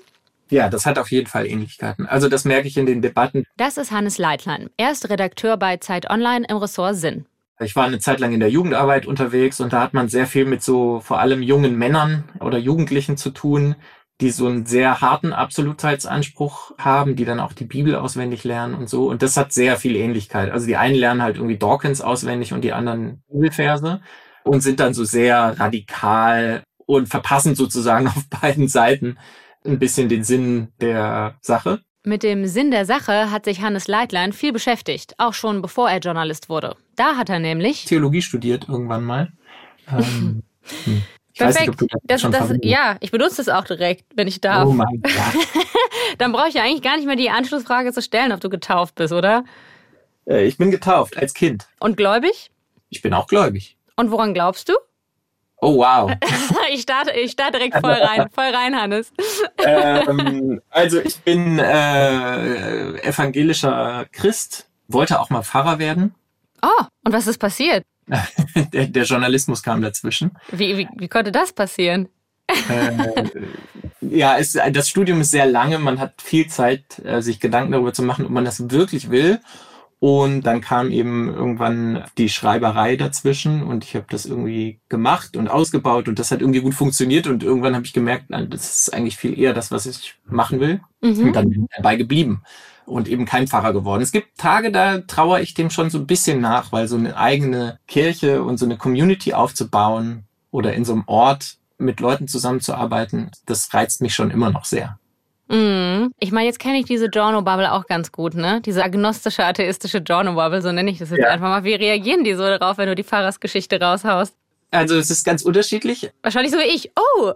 [0.50, 2.06] Ja, das hat auf jeden Fall Ähnlichkeiten.
[2.06, 3.44] Also das merke ich in den Debatten.
[3.56, 4.68] Das ist Hannes Leitlein.
[4.76, 7.24] Er ist Redakteur bei Zeit Online im Ressort Sinn.
[7.58, 10.44] Ich war eine Zeit lang in der Jugendarbeit unterwegs und da hat man sehr viel
[10.44, 13.76] mit so vor allem jungen Männern oder Jugendlichen zu tun,
[14.20, 18.88] die so einen sehr harten Absolutheitsanspruch haben, die dann auch die Bibel auswendig lernen und
[18.88, 19.08] so.
[19.08, 20.50] Und das hat sehr viel Ähnlichkeit.
[20.50, 24.00] Also die einen lernen halt irgendwie Dawkins auswendig und die anderen Bibelverse
[24.44, 29.18] und sind dann so sehr radikal und verpassen sozusagen auf beiden Seiten
[29.64, 31.80] ein bisschen den Sinn der Sache.
[32.04, 36.00] Mit dem Sinn der Sache hat sich Hannes Leitlein viel beschäftigt, auch schon bevor er
[36.00, 36.74] Journalist wurde.
[36.96, 39.32] Da hat er nämlich Theologie studiert irgendwann mal.
[39.90, 40.44] Ähm,
[40.84, 41.02] hm.
[41.32, 41.80] Ich Perfekt.
[41.80, 44.68] Nicht, das das, ja, ich benutze das auch direkt, wenn ich darf.
[44.68, 45.12] Oh mein Gott.
[46.18, 48.94] Dann brauche ich ja eigentlich gar nicht mehr die Anschlussfrage zu stellen, ob du getauft
[48.96, 49.44] bist, oder?
[50.26, 51.66] Äh, Ich bin getauft als Kind.
[51.80, 52.50] Und gläubig?
[52.90, 53.76] Ich bin auch gläubig.
[53.96, 54.74] Und woran glaubst du?
[55.64, 56.10] Oh wow.
[56.72, 59.12] ich starte, ich starte direkt voll rein, voll rein, Hannes.
[59.58, 66.14] ähm, also ich bin äh, evangelischer Christ, wollte auch mal Pfarrer werden.
[66.62, 67.84] Oh, und was ist passiert?
[68.72, 70.32] der, der Journalismus kam dazwischen.
[70.50, 72.08] Wie, wie, wie konnte das passieren?
[72.68, 73.30] Äh,
[74.00, 75.78] ja, es, das Studium ist sehr lange.
[75.78, 79.40] Man hat viel Zeit, äh, sich Gedanken darüber zu machen, ob man das wirklich will.
[80.02, 85.46] Und dann kam eben irgendwann die Schreiberei dazwischen und ich habe das irgendwie gemacht und
[85.46, 88.92] ausgebaut und das hat irgendwie gut funktioniert und irgendwann habe ich gemerkt, nein, das ist
[88.92, 90.80] eigentlich viel eher das, was ich machen will.
[91.02, 91.26] Mhm.
[91.26, 92.42] Und dann bin ich dabei geblieben
[92.84, 94.02] und eben kein Pfarrer geworden.
[94.02, 97.16] Es gibt Tage, da trauere ich dem schon so ein bisschen nach, weil so eine
[97.16, 103.30] eigene Kirche und so eine Community aufzubauen oder in so einem Ort mit Leuten zusammenzuarbeiten,
[103.46, 104.98] das reizt mich schon immer noch sehr.
[105.52, 106.12] Mhm.
[106.18, 108.60] Ich meine, jetzt kenne ich diese Giorno-Bubble auch ganz gut, ne?
[108.64, 111.28] Diese agnostische, atheistische Giorno-Bubble, so nenne ich das jetzt Ja.
[111.28, 111.64] einfach mal.
[111.64, 114.34] Wie reagieren die so darauf, wenn du die Pfarrersgeschichte raushaust?
[114.72, 116.10] Also es ist ganz unterschiedlich.
[116.22, 116.90] Wahrscheinlich so wie ich.
[116.96, 117.32] Oh!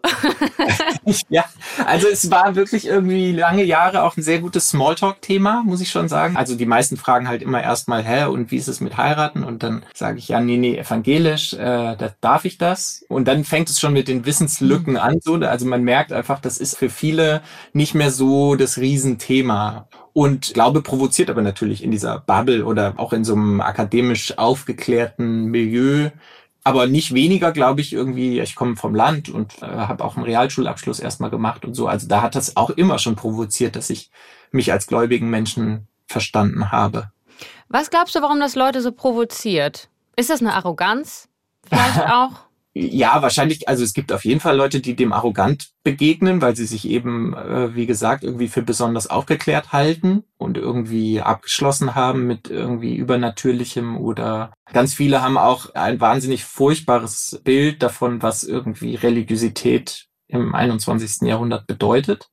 [1.29, 1.45] ja,
[1.85, 6.09] also es war wirklich irgendwie lange Jahre auch ein sehr gutes Smalltalk-Thema, muss ich schon
[6.09, 6.35] sagen.
[6.37, 9.45] Also die meisten fragen halt immer erstmal, hä, und wie ist es mit heiraten?
[9.45, 13.05] Und dann sage ich, ja, nee, nee, evangelisch, äh, da darf ich das.
[13.09, 15.21] Und dann fängt es schon mit den Wissenslücken an.
[15.23, 17.43] So, also man merkt einfach, das ist für viele
[17.75, 19.89] nicht mehr so das Riesenthema.
[20.15, 25.45] Und Glaube provoziert aber natürlich in dieser Bubble oder auch in so einem akademisch aufgeklärten
[25.51, 26.09] Milieu
[26.67, 30.25] aber nicht weniger, glaube ich, irgendwie, ich komme vom Land und äh, habe auch einen
[30.25, 31.87] Realschulabschluss erstmal gemacht und so.
[31.87, 34.11] Also da hat das auch immer schon provoziert, dass ich
[34.51, 37.13] mich als gläubigen Menschen verstanden habe.
[37.69, 39.89] Was glaubst du, warum das Leute so provoziert?
[40.17, 41.29] Ist das eine Arroganz?
[41.69, 42.33] Vielleicht auch?
[42.79, 46.67] Ja, wahrscheinlich, also es gibt auf jeden Fall Leute, die dem arrogant begegnen, weil sie
[46.67, 52.51] sich eben, äh, wie gesagt, irgendwie für besonders aufgeklärt halten und irgendwie abgeschlossen haben mit
[52.51, 60.09] irgendwie Übernatürlichem oder ganz viele haben auch ein wahnsinnig furchtbares Bild davon, was irgendwie Religiosität
[60.29, 61.27] im 21.
[61.27, 62.29] Jahrhundert bedeutet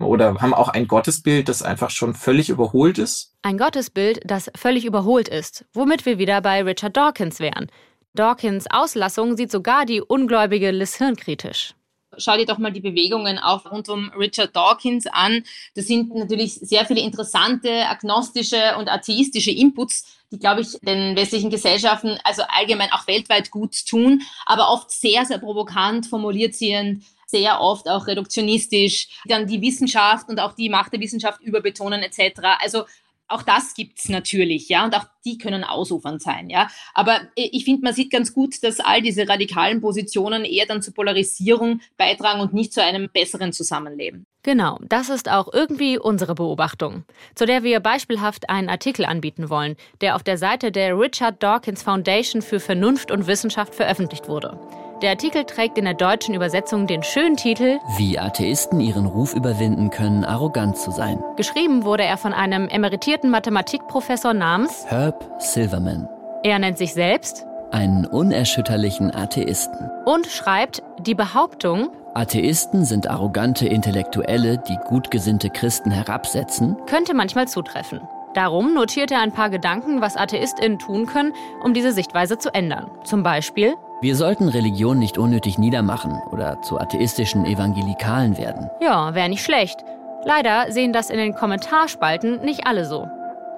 [0.00, 3.32] oder haben auch ein Gottesbild, das einfach schon völlig überholt ist.
[3.40, 7.68] Ein Gottesbild, das völlig überholt ist, womit wir wieder bei Richard Dawkins wären.
[8.14, 11.74] Dawkins Auslassung sieht sogar die ungläubige Liz Hirn kritisch.
[12.16, 15.44] Schau dir doch mal die Bewegungen auf rund um Richard Dawkins an.
[15.74, 21.50] Das sind natürlich sehr viele interessante agnostische und atheistische Inputs, die, glaube ich, den westlichen
[21.50, 27.60] Gesellschaften, also allgemein auch weltweit gut tun, aber oft sehr, sehr provokant formuliert sind, sehr
[27.60, 32.40] oft auch reduktionistisch, dann die Wissenschaft und auch die Macht der Wissenschaft überbetonen etc.
[32.58, 32.84] Also
[33.28, 36.68] auch das gibt's natürlich, ja, und auch die können ausufernd sein, ja.
[36.94, 40.94] Aber ich finde, man sieht ganz gut, dass all diese radikalen Positionen eher dann zur
[40.94, 44.26] Polarisierung beitragen und nicht zu einem besseren Zusammenleben.
[44.42, 49.76] Genau, das ist auch irgendwie unsere Beobachtung, zu der wir beispielhaft einen Artikel anbieten wollen,
[50.00, 54.58] der auf der Seite der Richard Dawkins Foundation für Vernunft und Wissenschaft veröffentlicht wurde.
[55.02, 59.90] Der Artikel trägt in der deutschen Übersetzung den schönen Titel Wie Atheisten ihren Ruf überwinden
[59.90, 61.22] können, arrogant zu sein.
[61.36, 66.08] Geschrieben wurde er von einem emeritierten Mathematikprofessor namens Herb Silverman.
[66.42, 74.58] Er nennt sich selbst einen unerschütterlichen Atheisten und schreibt die Behauptung, Atheisten sind arrogante Intellektuelle,
[74.58, 78.00] die gut gesinnte Christen herabsetzen, könnte manchmal zutreffen.
[78.34, 82.90] Darum notiert er ein paar Gedanken, was AtheistInnen tun können, um diese Sichtweise zu ändern.
[83.04, 88.70] Zum Beispiel wir sollten Religion nicht unnötig niedermachen oder zu atheistischen Evangelikalen werden.
[88.80, 89.84] Ja, wäre nicht schlecht.
[90.24, 93.08] Leider sehen das in den Kommentarspalten nicht alle so.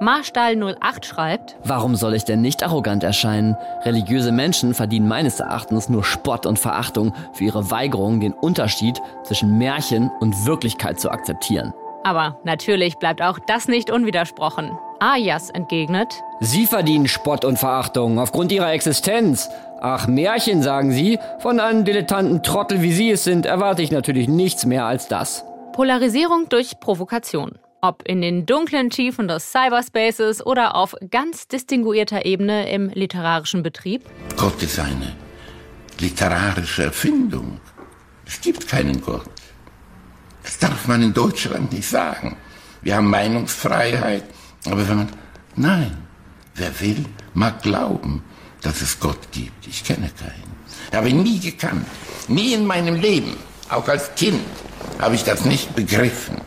[0.00, 3.54] Marstall 08 schreibt: Warum soll ich denn nicht arrogant erscheinen?
[3.84, 9.58] Religiöse Menschen verdienen meines Erachtens nur Spott und Verachtung für ihre Weigerung, den Unterschied zwischen
[9.58, 11.74] Märchen und Wirklichkeit zu akzeptieren.
[12.02, 14.70] Aber natürlich bleibt auch das nicht unwidersprochen.
[15.00, 16.08] Ayas entgegnet:
[16.40, 19.48] Sie verdienen Spott und Verachtung aufgrund ihrer Existenz.
[19.80, 21.18] Ach, Märchen, sagen Sie?
[21.38, 25.44] Von einem dilettanten Trottel, wie Sie es sind, erwarte ich natürlich nichts mehr als das.
[25.72, 27.58] Polarisierung durch Provokation.
[27.80, 34.04] Ob in den dunklen Tiefen des Cyberspaces oder auf ganz distinguierter Ebene im literarischen Betrieb.
[34.36, 35.16] Gott ist eine
[35.98, 37.58] literarische Erfindung.
[38.26, 39.24] Es gibt keinen Gott.
[40.42, 42.36] Das darf man in Deutschland nicht sagen.
[42.82, 44.24] Wir haben Meinungsfreiheit.
[44.66, 45.08] Aber wenn man,
[45.56, 45.96] nein,
[46.54, 48.22] wer will, mag glauben
[48.62, 49.66] dass es Gott gibt.
[49.66, 50.50] Ich kenne keinen.
[50.92, 51.86] Habe ihn nie gekannt.
[52.28, 53.36] Nie in meinem Leben.
[53.68, 54.40] Auch als Kind
[54.98, 56.40] habe ich das nicht begriffen.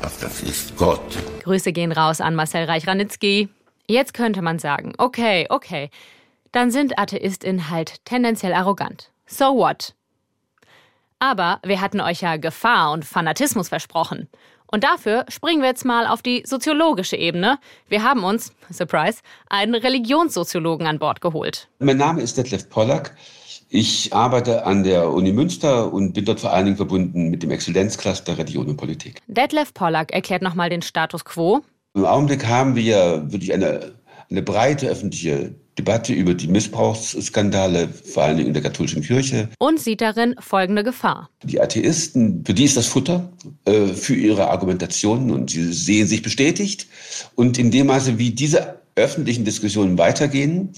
[0.00, 1.16] Was das ist, Gott.
[1.44, 3.48] Grüße gehen raus an Marcel Reich-Ranitzky.
[3.86, 5.90] Jetzt könnte man sagen, okay, okay,
[6.50, 9.10] dann sind AtheistInnen halt tendenziell arrogant.
[9.26, 9.94] So what?
[11.18, 14.28] Aber wir hatten euch ja Gefahr und Fanatismus versprochen.
[14.74, 17.58] Und dafür springen wir jetzt mal auf die soziologische Ebene.
[17.88, 19.18] Wir haben uns, Surprise,
[19.50, 21.68] einen Religionssoziologen an Bord geholt.
[21.78, 23.14] Mein Name ist Detlef Pollack.
[23.68, 27.50] Ich arbeite an der Uni Münster und bin dort vor allen Dingen verbunden mit dem
[27.50, 29.20] Exzellenzcluster Religion und Politik.
[29.26, 31.60] Detlef Pollack erklärt nochmal den Status quo.
[31.94, 33.92] Im Augenblick haben wir wirklich eine,
[34.30, 39.48] eine breite öffentliche Debatte über die Missbrauchsskandale, vor allem in der katholischen Kirche.
[39.58, 41.30] Und sieht darin folgende Gefahr.
[41.44, 43.32] Die Atheisten, für die ist das Futter
[43.64, 46.86] äh, für ihre Argumentationen und sie sehen sich bestätigt.
[47.36, 50.70] Und in dem Maße, wie diese öffentlichen Diskussionen weitergehen,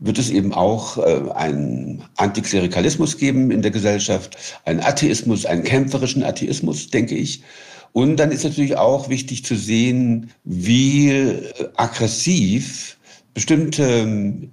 [0.00, 6.24] wird es eben auch äh, einen Antiklerikalismus geben in der Gesellschaft, einen Atheismus, einen kämpferischen
[6.24, 7.42] Atheismus, denke ich.
[7.92, 11.38] Und dann ist natürlich auch wichtig zu sehen, wie
[11.76, 12.96] aggressiv
[13.34, 14.50] bestimmte ähm,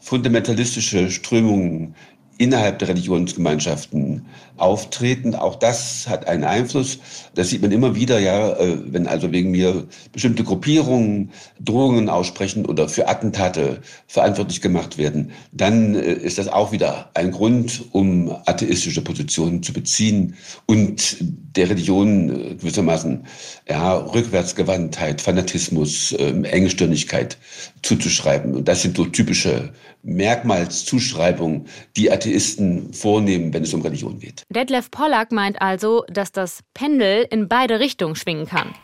[0.00, 1.94] fundamentalistische Strömungen
[2.38, 5.34] innerhalb der Religionsgemeinschaften auftreten.
[5.34, 6.98] Auch das hat einen Einfluss.
[7.34, 12.64] Das sieht man immer wieder, ja, äh, wenn also wegen mir bestimmte Gruppierungen Drohungen aussprechen
[12.64, 18.30] oder für Attentate verantwortlich gemacht werden, dann äh, ist das auch wieder ein Grund, um
[18.46, 20.36] atheistische Positionen zu beziehen
[20.66, 21.18] und
[21.56, 23.26] der Religion äh, gewissermaßen
[23.68, 27.38] ja, Rückwärtsgewandtheit, Fanatismus, ähm, Engstirnigkeit
[27.82, 28.54] zuzuschreiben.
[28.54, 34.44] Und das sind so typische Merkmalszuschreibungen, die Atheisten vornehmen, wenn es um Religion geht.
[34.50, 38.74] Detlef Pollack meint also, dass das Pendel in beide Richtungen schwingen kann.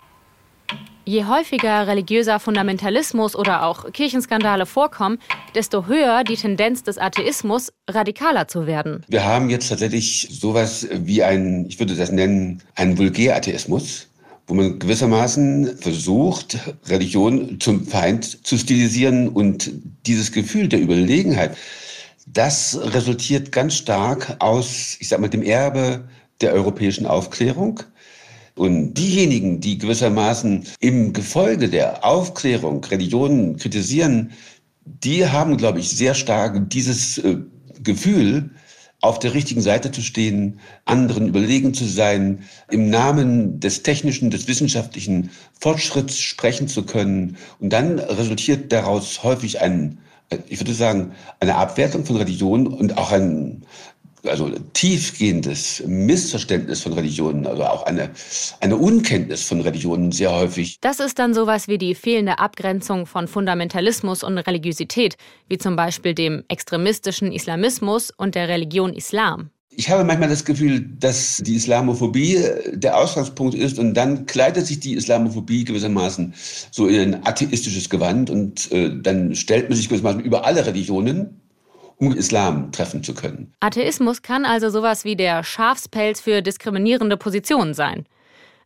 [1.07, 5.19] Je häufiger religiöser Fundamentalismus oder auch Kirchenskandale vorkommen,
[5.55, 9.05] desto höher die Tendenz des Atheismus, radikaler zu werden.
[9.09, 14.09] Wir haben jetzt tatsächlich sowas wie ein, ich würde das nennen, ein Vulgäratheismus,
[14.47, 19.73] wo man gewissermaßen versucht, Religion zum Feind zu stilisieren und
[20.07, 21.55] dieses Gefühl der Überlegenheit,
[22.27, 26.09] das resultiert ganz stark aus, ich sag mal, dem Erbe
[26.41, 27.81] der europäischen Aufklärung.
[28.57, 34.31] Und diejenigen, die gewissermaßen im Gefolge der Aufklärung Religionen kritisieren,
[34.85, 37.39] die haben, glaube ich, sehr stark dieses äh,
[37.83, 38.51] Gefühl,
[39.05, 44.49] auf der richtigen Seite zu stehen, anderen überlegen zu sein, im Namen des technischen, des
[44.49, 47.37] wissenschaftlichen Fortschritts sprechen zu können.
[47.61, 49.99] Und dann resultiert daraus häufig ein,
[50.49, 53.67] ich würde sagen, eine Abwertung von Religion und auch ein,
[54.27, 58.11] also tiefgehendes Missverständnis von Religionen, also auch eine,
[58.61, 60.79] eine Unkenntnis von Religionen sehr häufig.
[60.81, 65.17] Das ist dann sowas wie die fehlende Abgrenzung von Fundamentalismus und Religiosität,
[65.49, 69.51] wie zum Beispiel dem extremistischen Islamismus und der Religion Islam.
[69.77, 72.39] Ich habe manchmal das Gefühl, dass die Islamophobie
[72.73, 76.33] der Ausgangspunkt ist und dann kleidet sich die Islamophobie gewissermaßen
[76.71, 81.41] so in ein atheistisches Gewand und äh, dann stellt man sich gewissermaßen über alle Religionen
[81.99, 83.53] Islam treffen zu können.
[83.61, 88.07] Atheismus kann also sowas wie der Schafspelz für diskriminierende Positionen sein.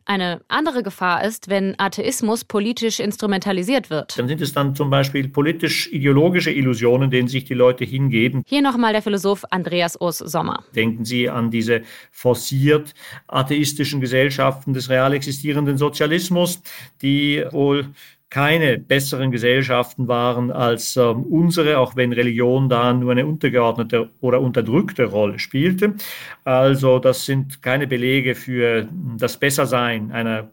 [0.09, 4.17] Eine andere Gefahr ist, wenn Atheismus politisch instrumentalisiert wird.
[4.17, 8.41] Dann sind es dann zum Beispiel politisch-ideologische Illusionen, denen sich die Leute hingeben.
[8.47, 10.63] Hier nochmal der Philosoph Andreas Urs Sommer.
[10.75, 12.95] Denken Sie an diese forciert
[13.27, 16.59] atheistischen Gesellschaften des real existierenden Sozialismus,
[17.03, 17.89] die wohl
[18.29, 24.39] keine besseren Gesellschaften waren als ähm, unsere, auch wenn Religion da nur eine untergeordnete oder
[24.39, 25.95] unterdrückte Rolle spielte.
[26.43, 28.87] Also das sind keine Belege für
[29.17, 30.51] das Bessersein einer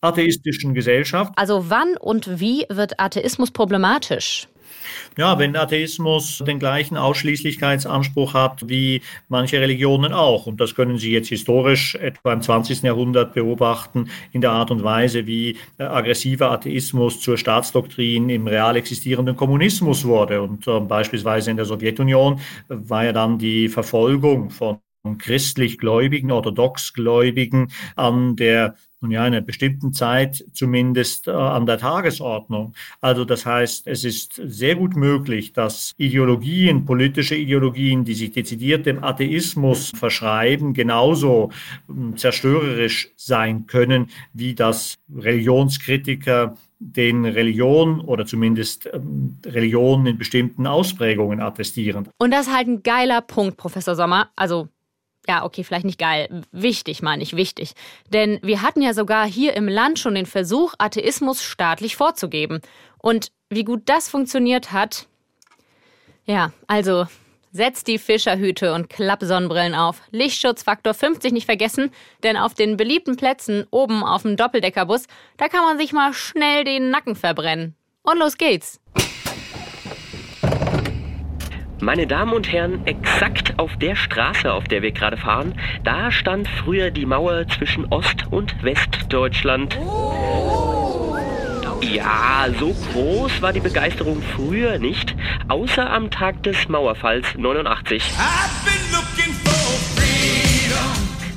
[0.00, 1.32] atheistischen Gesellschaft.
[1.36, 4.48] Also wann und wie wird Atheismus problematisch?
[5.16, 10.46] Ja, wenn Atheismus den gleichen Ausschließlichkeitsanspruch hat wie manche Religionen auch.
[10.46, 12.82] Und das können Sie jetzt historisch etwa im 20.
[12.82, 18.76] Jahrhundert beobachten in der Art und Weise, wie äh, aggressiver Atheismus zur Staatsdoktrin im real
[18.76, 20.42] existierenden Kommunismus wurde.
[20.42, 24.78] Und äh, beispielsweise in der Sowjetunion war ja dann die Verfolgung von
[25.18, 31.66] christlich Gläubigen, orthodox Gläubigen an der nun ja, in einer bestimmten Zeit zumindest äh, an
[31.66, 32.74] der Tagesordnung.
[33.00, 38.86] Also das heißt, es ist sehr gut möglich, dass Ideologien, politische Ideologien, die sich dezidiert
[38.86, 41.50] dem Atheismus verschreiben, genauso
[41.88, 50.66] äh, zerstörerisch sein können, wie das Religionskritiker den Religion oder zumindest ähm, Religionen in bestimmten
[50.66, 52.08] Ausprägungen attestieren.
[52.18, 54.30] Und das ist halt ein geiler Punkt, Professor Sommer.
[54.36, 54.68] Also
[55.28, 56.42] ja, okay, vielleicht nicht geil.
[56.50, 57.74] Wichtig, meine ich, wichtig.
[58.12, 62.60] Denn wir hatten ja sogar hier im Land schon den Versuch, Atheismus staatlich vorzugeben.
[62.98, 65.06] Und wie gut das funktioniert hat.
[66.24, 67.06] Ja, also
[67.52, 70.02] setzt die Fischerhüte und Klappsonnenbrillen auf.
[70.10, 71.90] Lichtschutzfaktor 50 nicht vergessen,
[72.22, 75.06] denn auf den beliebten Plätzen oben auf dem Doppeldeckerbus,
[75.36, 77.74] da kann man sich mal schnell den Nacken verbrennen.
[78.02, 78.79] Und los geht's.
[81.82, 86.46] Meine Damen und Herren, exakt auf der Straße, auf der wir gerade fahren, da stand
[86.46, 89.78] früher die Mauer zwischen Ost- und Westdeutschland.
[91.80, 95.14] Ja, so groß war die Begeisterung früher nicht,
[95.48, 98.12] außer am Tag des Mauerfalls 89.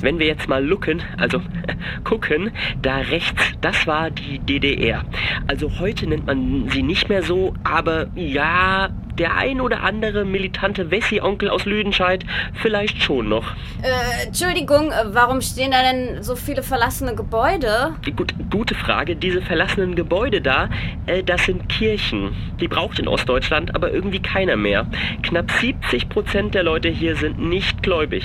[0.02, 1.40] Wenn wir jetzt mal looken, also
[2.04, 2.50] gucken,
[2.82, 5.06] da rechts, das war die DDR.
[5.46, 10.90] Also heute nennt man sie nicht mehr so, aber ja, der ein oder andere militante
[10.90, 12.24] Wessi-Onkel aus Lüdenscheid
[12.54, 13.44] vielleicht schon noch.
[13.82, 17.94] Äh, Entschuldigung, äh, warum stehen da denn so viele verlassene Gebäude?
[18.16, 19.16] Gut, gute Frage.
[19.16, 20.68] Diese verlassenen Gebäude da,
[21.06, 22.34] äh, das sind Kirchen.
[22.60, 24.86] Die braucht in Ostdeutschland aber irgendwie keiner mehr.
[25.22, 28.24] Knapp 70 Prozent der Leute hier sind nicht gläubig.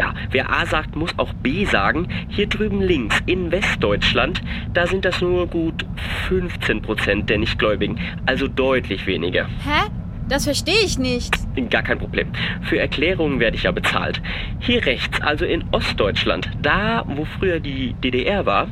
[0.00, 2.08] Ja, wer A sagt, muss auch B sagen.
[2.28, 4.40] Hier drüben links in Westdeutschland,
[4.72, 5.84] da sind das nur gut
[6.26, 8.00] 15 Prozent der Nichtgläubigen.
[8.24, 9.44] Also deutlich weniger.
[9.44, 9.90] Hä?
[10.26, 11.34] Das verstehe ich nicht.
[11.68, 12.28] Gar kein Problem.
[12.62, 14.22] Für Erklärungen werde ich ja bezahlt.
[14.60, 18.68] Hier rechts, also in Ostdeutschland, da wo früher die DDR war,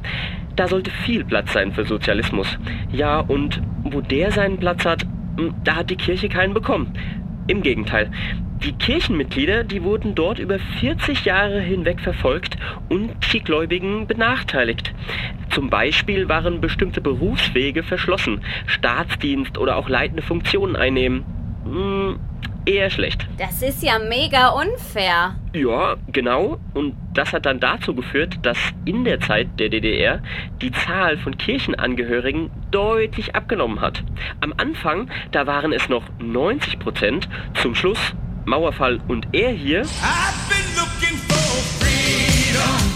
[0.56, 2.58] da sollte viel Platz sein für Sozialismus.
[2.90, 5.04] Ja, und wo der seinen Platz hat,
[5.36, 6.94] hm, da hat die Kirche keinen bekommen.
[7.48, 8.10] Im Gegenteil.
[8.64, 12.56] Die Kirchenmitglieder, die wurden dort über 40 Jahre hinweg verfolgt
[12.88, 14.92] und die Gläubigen benachteiligt.
[15.50, 21.24] Zum Beispiel waren bestimmte Berufswege verschlossen, Staatsdienst oder auch leitende Funktionen einnehmen.
[21.64, 22.18] Hm,
[22.66, 23.26] eher schlecht.
[23.38, 25.36] Das ist ja mega unfair.
[25.54, 26.58] Ja, genau.
[26.74, 30.20] Und das hat dann dazu geführt, dass in der Zeit der DDR
[30.60, 34.02] die Zahl von Kirchenangehörigen deutlich abgenommen hat.
[34.40, 37.28] Am Anfang, da waren es noch 90 Prozent.
[37.54, 38.14] Zum Schluss
[38.48, 39.84] Mauerfall und er hier.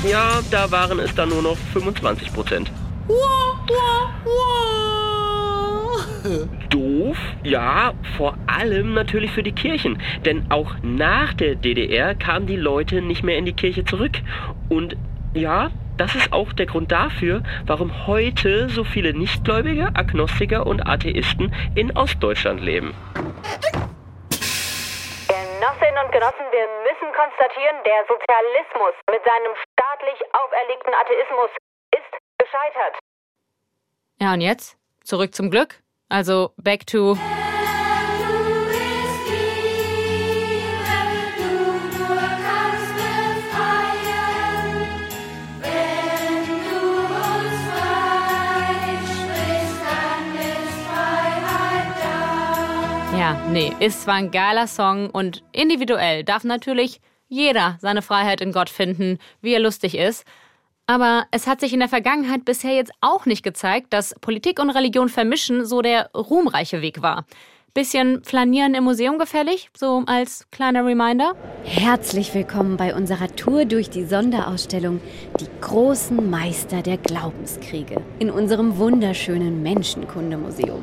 [0.08, 2.72] Ja, da waren es dann nur noch 25 Prozent.
[6.70, 9.98] Doof, ja, vor allem natürlich für die Kirchen.
[10.24, 14.18] Denn auch nach der DDR kamen die Leute nicht mehr in die Kirche zurück.
[14.68, 14.96] Und
[15.34, 21.52] ja, das ist auch der Grund dafür, warum heute so viele Nichtgläubige, Agnostiker und Atheisten
[21.74, 22.92] in Ostdeutschland leben.
[25.62, 31.50] Genossinnen und Genossen, wir müssen konstatieren, der Sozialismus mit seinem staatlich auferlegten Atheismus
[31.94, 32.98] ist gescheitert.
[34.20, 34.76] Ja, und jetzt?
[35.04, 35.76] Zurück zum Glück?
[36.08, 37.16] Also back to.
[53.22, 58.50] Ja, nee, ist zwar ein geiler Song und individuell darf natürlich jeder seine Freiheit in
[58.50, 60.24] Gott finden, wie er lustig ist.
[60.88, 64.70] Aber es hat sich in der Vergangenheit bisher jetzt auch nicht gezeigt, dass Politik und
[64.70, 67.24] Religion vermischen so der ruhmreiche Weg war.
[67.74, 71.36] Bisschen flanieren im Museum gefällig, so als kleiner Reminder.
[71.62, 75.00] Herzlich willkommen bei unserer Tour durch die Sonderausstellung
[75.38, 80.82] Die großen Meister der Glaubenskriege in unserem wunderschönen Menschenkundemuseum.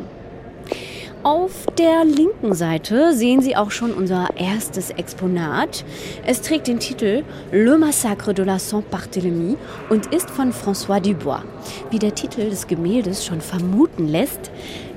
[1.24, 5.84] Auf der linken Seite sehen Sie auch schon unser erstes Exponat.
[6.26, 9.57] Es trägt den Titel Le Massacre de la Saint-Barthélemy
[9.89, 11.43] und ist von François Dubois.
[11.91, 14.49] Wie der Titel des Gemäldes schon vermuten lässt,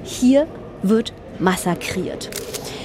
[0.04, 0.46] hier
[0.84, 2.30] wird massakriert.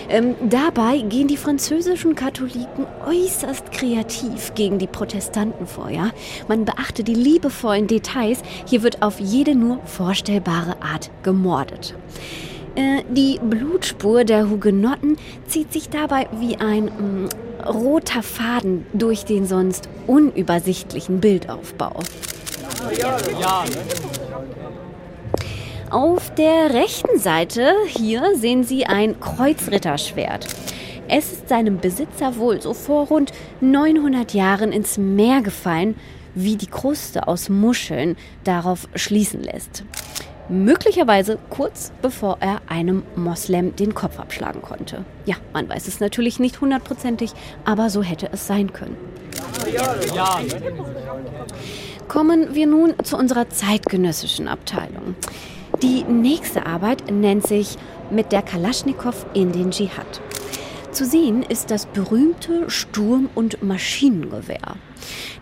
[0.09, 5.91] Ähm, dabei gehen die französischen Katholiken äußerst kreativ gegen die Protestanten vor.
[5.91, 6.09] Ja?
[6.47, 8.41] Man beachte die liebevollen Details.
[8.65, 11.93] Hier wird auf jede nur vorstellbare Art gemordet.
[12.78, 15.17] Äh, die Blutspur der Hugenotten
[15.47, 17.30] zieht sich dabei wie ein mm,
[17.67, 21.99] roter Faden durch den sonst unübersichtlichen Bildaufbau.
[25.89, 30.45] Auf der rechten Seite hier sehen Sie ein Kreuzritterschwert.
[31.07, 35.95] Es ist seinem Besitzer wohl so vor rund 900 Jahren ins Meer gefallen,
[36.36, 39.84] wie die Kruste aus Muscheln darauf schließen lässt.
[40.49, 45.03] Möglicherweise kurz bevor er einem Moslem den Kopf abschlagen konnte.
[45.25, 47.31] Ja, man weiß es natürlich nicht hundertprozentig,
[47.65, 48.97] aber so hätte es sein können.
[52.07, 55.15] Kommen wir nun zu unserer zeitgenössischen Abteilung.
[55.81, 57.77] Die nächste Arbeit nennt sich
[58.09, 60.21] Mit der Kalaschnikow in den Dschihad.
[60.91, 64.77] Zu sehen ist das berühmte Sturm- und Maschinengewehr.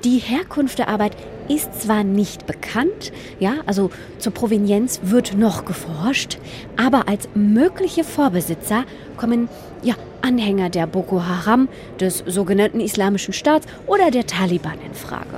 [0.03, 1.15] Die Herkunft der Arbeit
[1.47, 6.37] ist zwar nicht bekannt, ja, also zur Provenienz wird noch geforscht,
[6.77, 8.83] aber als mögliche Vorbesitzer
[9.17, 9.47] kommen
[9.83, 15.37] ja Anhänger der Boko Haram, des sogenannten Islamischen Staats oder der Taliban in Frage.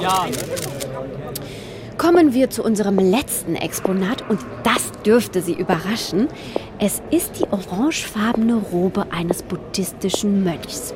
[0.00, 0.26] Ja.
[1.98, 6.28] Kommen wir zu unserem letzten Exponat und das dürfte Sie überraschen.
[6.78, 10.92] Es ist die orangefarbene Robe eines buddhistischen Mönchs.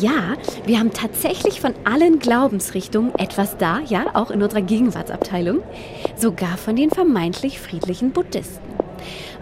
[0.00, 0.34] Ja,
[0.66, 5.62] wir haben tatsächlich von allen Glaubensrichtungen etwas da, ja, auch in unserer Gegenwartsabteilung,
[6.16, 8.60] sogar von den vermeintlich friedlichen Buddhisten.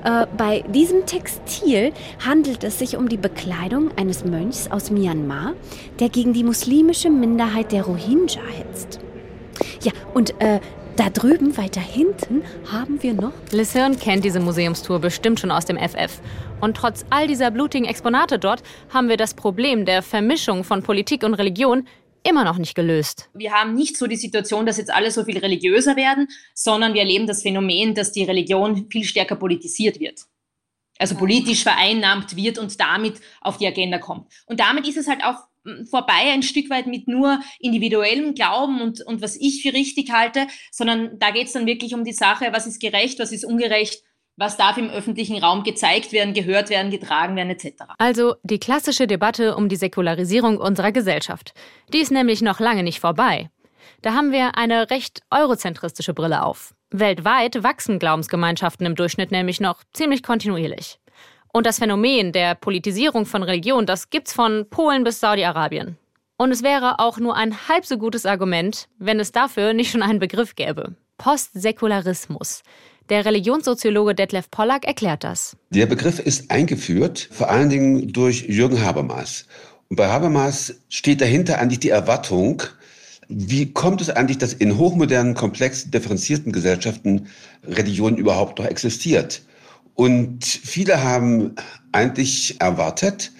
[0.04, 1.92] Äh, bei diesem Textil
[2.24, 5.54] handelt es sich um die Bekleidung eines Mönchs aus Myanmar,
[5.98, 9.00] der gegen die muslimische Minderheit der Rohingya hetzt.
[9.82, 10.60] Ja, und äh,
[10.96, 13.32] da drüben, weiter hinten, haben wir noch.
[13.50, 16.20] Liz Hirn kennt diese Museumstour bestimmt schon aus dem FF.
[16.60, 18.62] Und trotz all dieser blutigen Exponate dort
[18.92, 21.86] haben wir das Problem der Vermischung von Politik und Religion
[22.22, 23.30] immer noch nicht gelöst.
[23.34, 27.00] Wir haben nicht so die Situation, dass jetzt alle so viel religiöser werden, sondern wir
[27.00, 30.24] erleben das Phänomen, dass die Religion viel stärker politisiert wird.
[30.98, 34.30] Also politisch vereinnahmt wird und damit auf die Agenda kommt.
[34.44, 35.49] Und damit ist es halt auch
[35.88, 40.46] vorbei ein Stück weit mit nur individuellem Glauben und, und was ich für richtig halte,
[40.70, 44.02] sondern da geht es dann wirklich um die Sache, was ist gerecht, was ist ungerecht,
[44.36, 47.82] was darf im öffentlichen Raum gezeigt werden, gehört werden, getragen werden etc.
[47.98, 51.52] Also die klassische Debatte um die Säkularisierung unserer Gesellschaft.
[51.92, 53.50] Die ist nämlich noch lange nicht vorbei.
[54.02, 56.74] Da haben wir eine recht eurozentristische Brille auf.
[56.90, 60.98] Weltweit wachsen Glaubensgemeinschaften im Durchschnitt nämlich noch ziemlich kontinuierlich.
[61.52, 65.96] Und das Phänomen der Politisierung von Religion, das gibt's von Polen bis Saudi-Arabien.
[66.36, 70.02] Und es wäre auch nur ein halb so gutes Argument, wenn es dafür nicht schon
[70.02, 70.94] einen Begriff gäbe.
[71.18, 72.62] Postsäkularismus.
[73.10, 75.56] Der Religionssoziologe Detlef Pollack erklärt das.
[75.70, 79.46] Der Begriff ist eingeführt, vor allen Dingen durch Jürgen Habermas.
[79.88, 82.62] Und bei Habermas steht dahinter eigentlich die Erwartung,
[83.28, 87.26] wie kommt es eigentlich, dass in hochmodernen, komplexen, differenzierten Gesellschaften
[87.64, 89.42] Religion überhaupt noch existiert?
[90.00, 91.56] Und viele haben
[91.92, 93.32] eigentlich erwartet,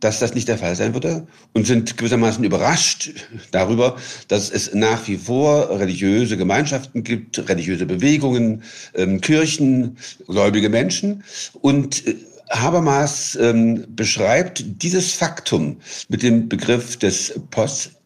[0.00, 3.12] dass das nicht der Fall sein würde und sind gewissermaßen überrascht
[3.52, 3.94] darüber,
[4.26, 8.64] dass es nach wie vor religiöse Gemeinschaften gibt, religiöse Bewegungen,
[8.94, 9.96] ähm, Kirchen,
[10.26, 11.22] gläubige Menschen.
[11.60, 12.16] Und äh,
[12.50, 15.76] Habermas ähm, beschreibt dieses Faktum
[16.08, 17.38] mit dem Begriff des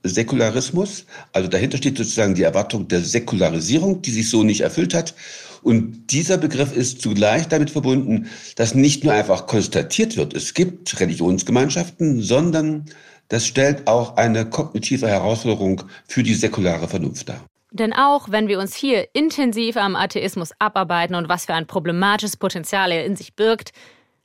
[0.02, 1.06] Postsäkularismus.
[1.32, 5.14] Also dahinter steht sozusagen die Erwartung der Säkularisierung, die sich so nicht erfüllt hat.
[5.62, 10.98] Und dieser Begriff ist zugleich damit verbunden, dass nicht nur einfach konstatiert wird, es gibt
[10.98, 12.86] Religionsgemeinschaften, sondern
[13.28, 17.40] das stellt auch eine kognitive Herausforderung für die säkulare Vernunft dar.
[17.70, 22.36] Denn auch wenn wir uns hier intensiv am Atheismus abarbeiten und was für ein problematisches
[22.36, 23.70] Potenzial er in sich birgt,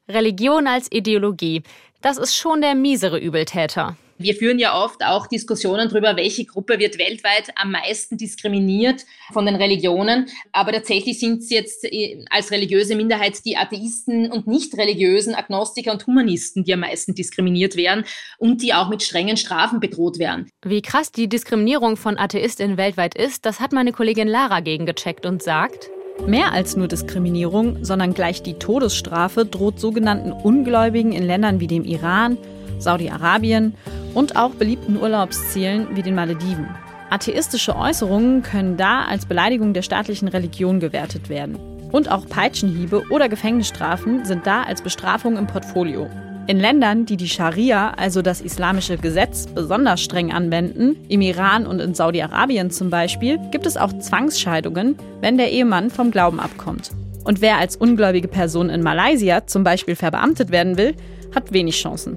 [0.09, 1.63] Religion als Ideologie,
[2.01, 3.95] das ist schon der miesere Übeltäter.
[4.19, 9.45] Wir führen ja oft auch Diskussionen darüber, welche Gruppe wird weltweit am meisten diskriminiert von
[9.45, 10.27] den Religionen.
[10.51, 15.91] Aber tatsächlich sind es jetzt äh, als religiöse Minderheit die Atheisten und nicht religiösen Agnostiker
[15.91, 18.05] und Humanisten, die am meisten diskriminiert werden
[18.39, 20.49] und die auch mit strengen Strafen bedroht werden.
[20.65, 25.43] Wie krass die Diskriminierung von AtheistInnen weltweit ist, das hat meine Kollegin Lara gegengecheckt und
[25.43, 25.91] sagt,
[26.25, 31.85] Mehr als nur Diskriminierung, sondern gleich die Todesstrafe droht sogenannten Ungläubigen in Ländern wie dem
[31.85, 32.39] Iran,
[32.79, 33.73] Saudi-Arabien
[34.13, 36.67] und auch beliebten Urlaubszielen wie den Malediven.
[37.09, 41.57] Atheistische Äußerungen können da als Beleidigung der staatlichen Religion gewertet werden.
[41.91, 46.09] Und auch Peitschenhiebe oder Gefängnisstrafen sind da als Bestrafung im Portfolio.
[46.47, 51.79] In Ländern, die die Scharia, also das islamische Gesetz, besonders streng anwenden, im Iran und
[51.79, 56.91] in Saudi-Arabien zum Beispiel, gibt es auch Zwangsscheidungen, wenn der Ehemann vom Glauben abkommt.
[57.25, 60.95] Und wer als ungläubige Person in Malaysia zum Beispiel verbeamtet werden will,
[61.35, 62.15] hat wenig Chancen.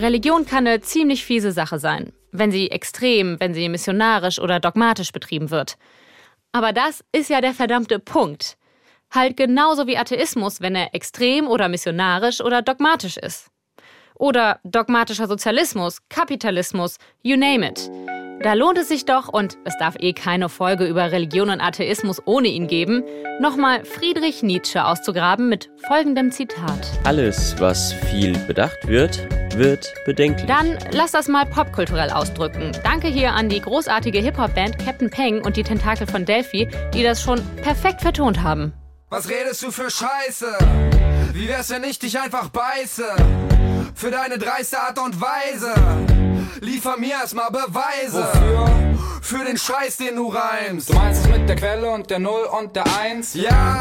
[0.00, 5.12] Religion kann eine ziemlich fiese Sache sein, wenn sie extrem, wenn sie missionarisch oder dogmatisch
[5.12, 5.76] betrieben wird.
[6.52, 8.56] Aber das ist ja der verdammte Punkt.
[9.10, 13.50] Halt genauso wie Atheismus, wenn er extrem oder missionarisch oder dogmatisch ist.
[14.14, 17.90] Oder dogmatischer Sozialismus, Kapitalismus, you name it.
[18.40, 22.22] Da lohnt es sich doch, und es darf eh keine Folge über Religion und Atheismus
[22.24, 23.02] ohne ihn geben,
[23.40, 26.88] nochmal Friedrich Nietzsche auszugraben mit folgendem Zitat.
[27.02, 29.26] Alles, was viel bedacht wird,
[29.56, 30.46] wird bedenklich.
[30.46, 32.70] Dann lass das mal popkulturell ausdrücken.
[32.84, 37.20] Danke hier an die großartige Hip-Hop-Band Captain Peng und die Tentakel von Delphi, die das
[37.20, 38.72] schon perfekt vertont haben.
[39.10, 40.46] Was redest du für Scheiße?
[41.32, 43.04] Wie wär's, wenn ich dich einfach beiße?
[43.94, 45.74] Für deine dreiste Art und Weise.
[46.60, 48.28] Liefer mir erstmal Beweise.
[48.32, 48.68] Wofür?
[49.20, 50.88] Für den Scheiß, den du reimst.
[50.88, 53.34] Du meinst es mit der Quelle und der Null und der Eins?
[53.34, 53.80] Ja!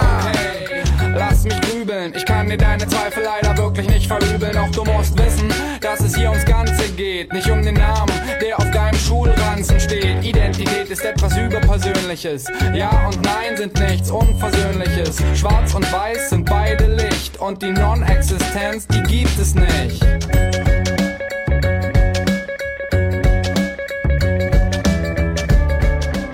[0.62, 0.84] Okay,
[1.16, 2.14] lass mich grübeln.
[2.16, 4.52] Ich kann dir deine Zweifel leider wirklich nicht verübeln.
[4.54, 7.32] Doch du musst wissen, dass es hier ums Ganze geht.
[7.32, 8.67] Nicht um den Namen, der auf
[11.78, 12.46] Überpersönliches.
[12.74, 15.22] Ja und Nein sind nichts Unversöhnliches.
[15.36, 17.40] Schwarz und Weiß sind beide Licht.
[17.40, 20.04] Und die Non-Existenz, die gibt es nicht.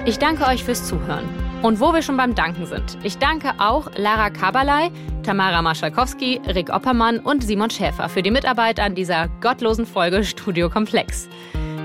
[0.06, 1.28] Ich danke euch fürs Zuhören.
[1.62, 4.92] Und wo wir schon beim Danken sind, ich danke auch Lara Kabalay,
[5.24, 10.70] Tamara Marschalkowski, Rick Oppermann und Simon Schäfer für die Mitarbeit an dieser gottlosen Folge Studio
[10.70, 11.30] Komplex.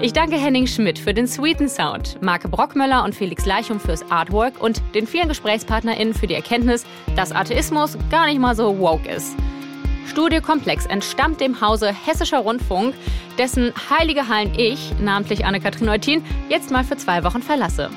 [0.01, 4.63] Ich danke Henning Schmidt für den sweeten Sound, Marke Brockmöller und Felix Leichum fürs Artwork
[4.63, 6.87] und den vielen GesprächspartnerInnen für die Erkenntnis,
[7.17, 9.35] dass Atheismus gar nicht mal so woke ist.
[10.07, 12.95] Studio Komplex entstammt dem Hause Hessischer Rundfunk,
[13.39, 17.91] dessen heilige Hallen ich, namentlich Anne-Kathrin Neutin, jetzt mal für zwei Wochen verlasse.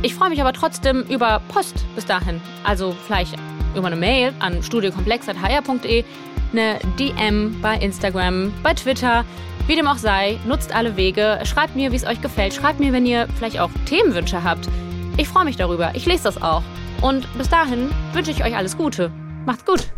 [0.00, 2.40] Ich freue mich aber trotzdem über Post bis dahin.
[2.64, 3.34] Also vielleicht
[3.78, 6.04] über eine Mail an studiokomplex.hr.de,
[6.52, 9.24] eine DM bei Instagram, bei Twitter,
[9.66, 10.38] wie dem auch sei.
[10.46, 11.38] Nutzt alle Wege.
[11.44, 12.54] Schreibt mir, wie es euch gefällt.
[12.54, 14.68] Schreibt mir, wenn ihr vielleicht auch Themenwünsche habt.
[15.16, 15.92] Ich freue mich darüber.
[15.94, 16.62] Ich lese das auch.
[17.02, 19.10] Und bis dahin wünsche ich euch alles Gute.
[19.44, 19.88] Macht's gut.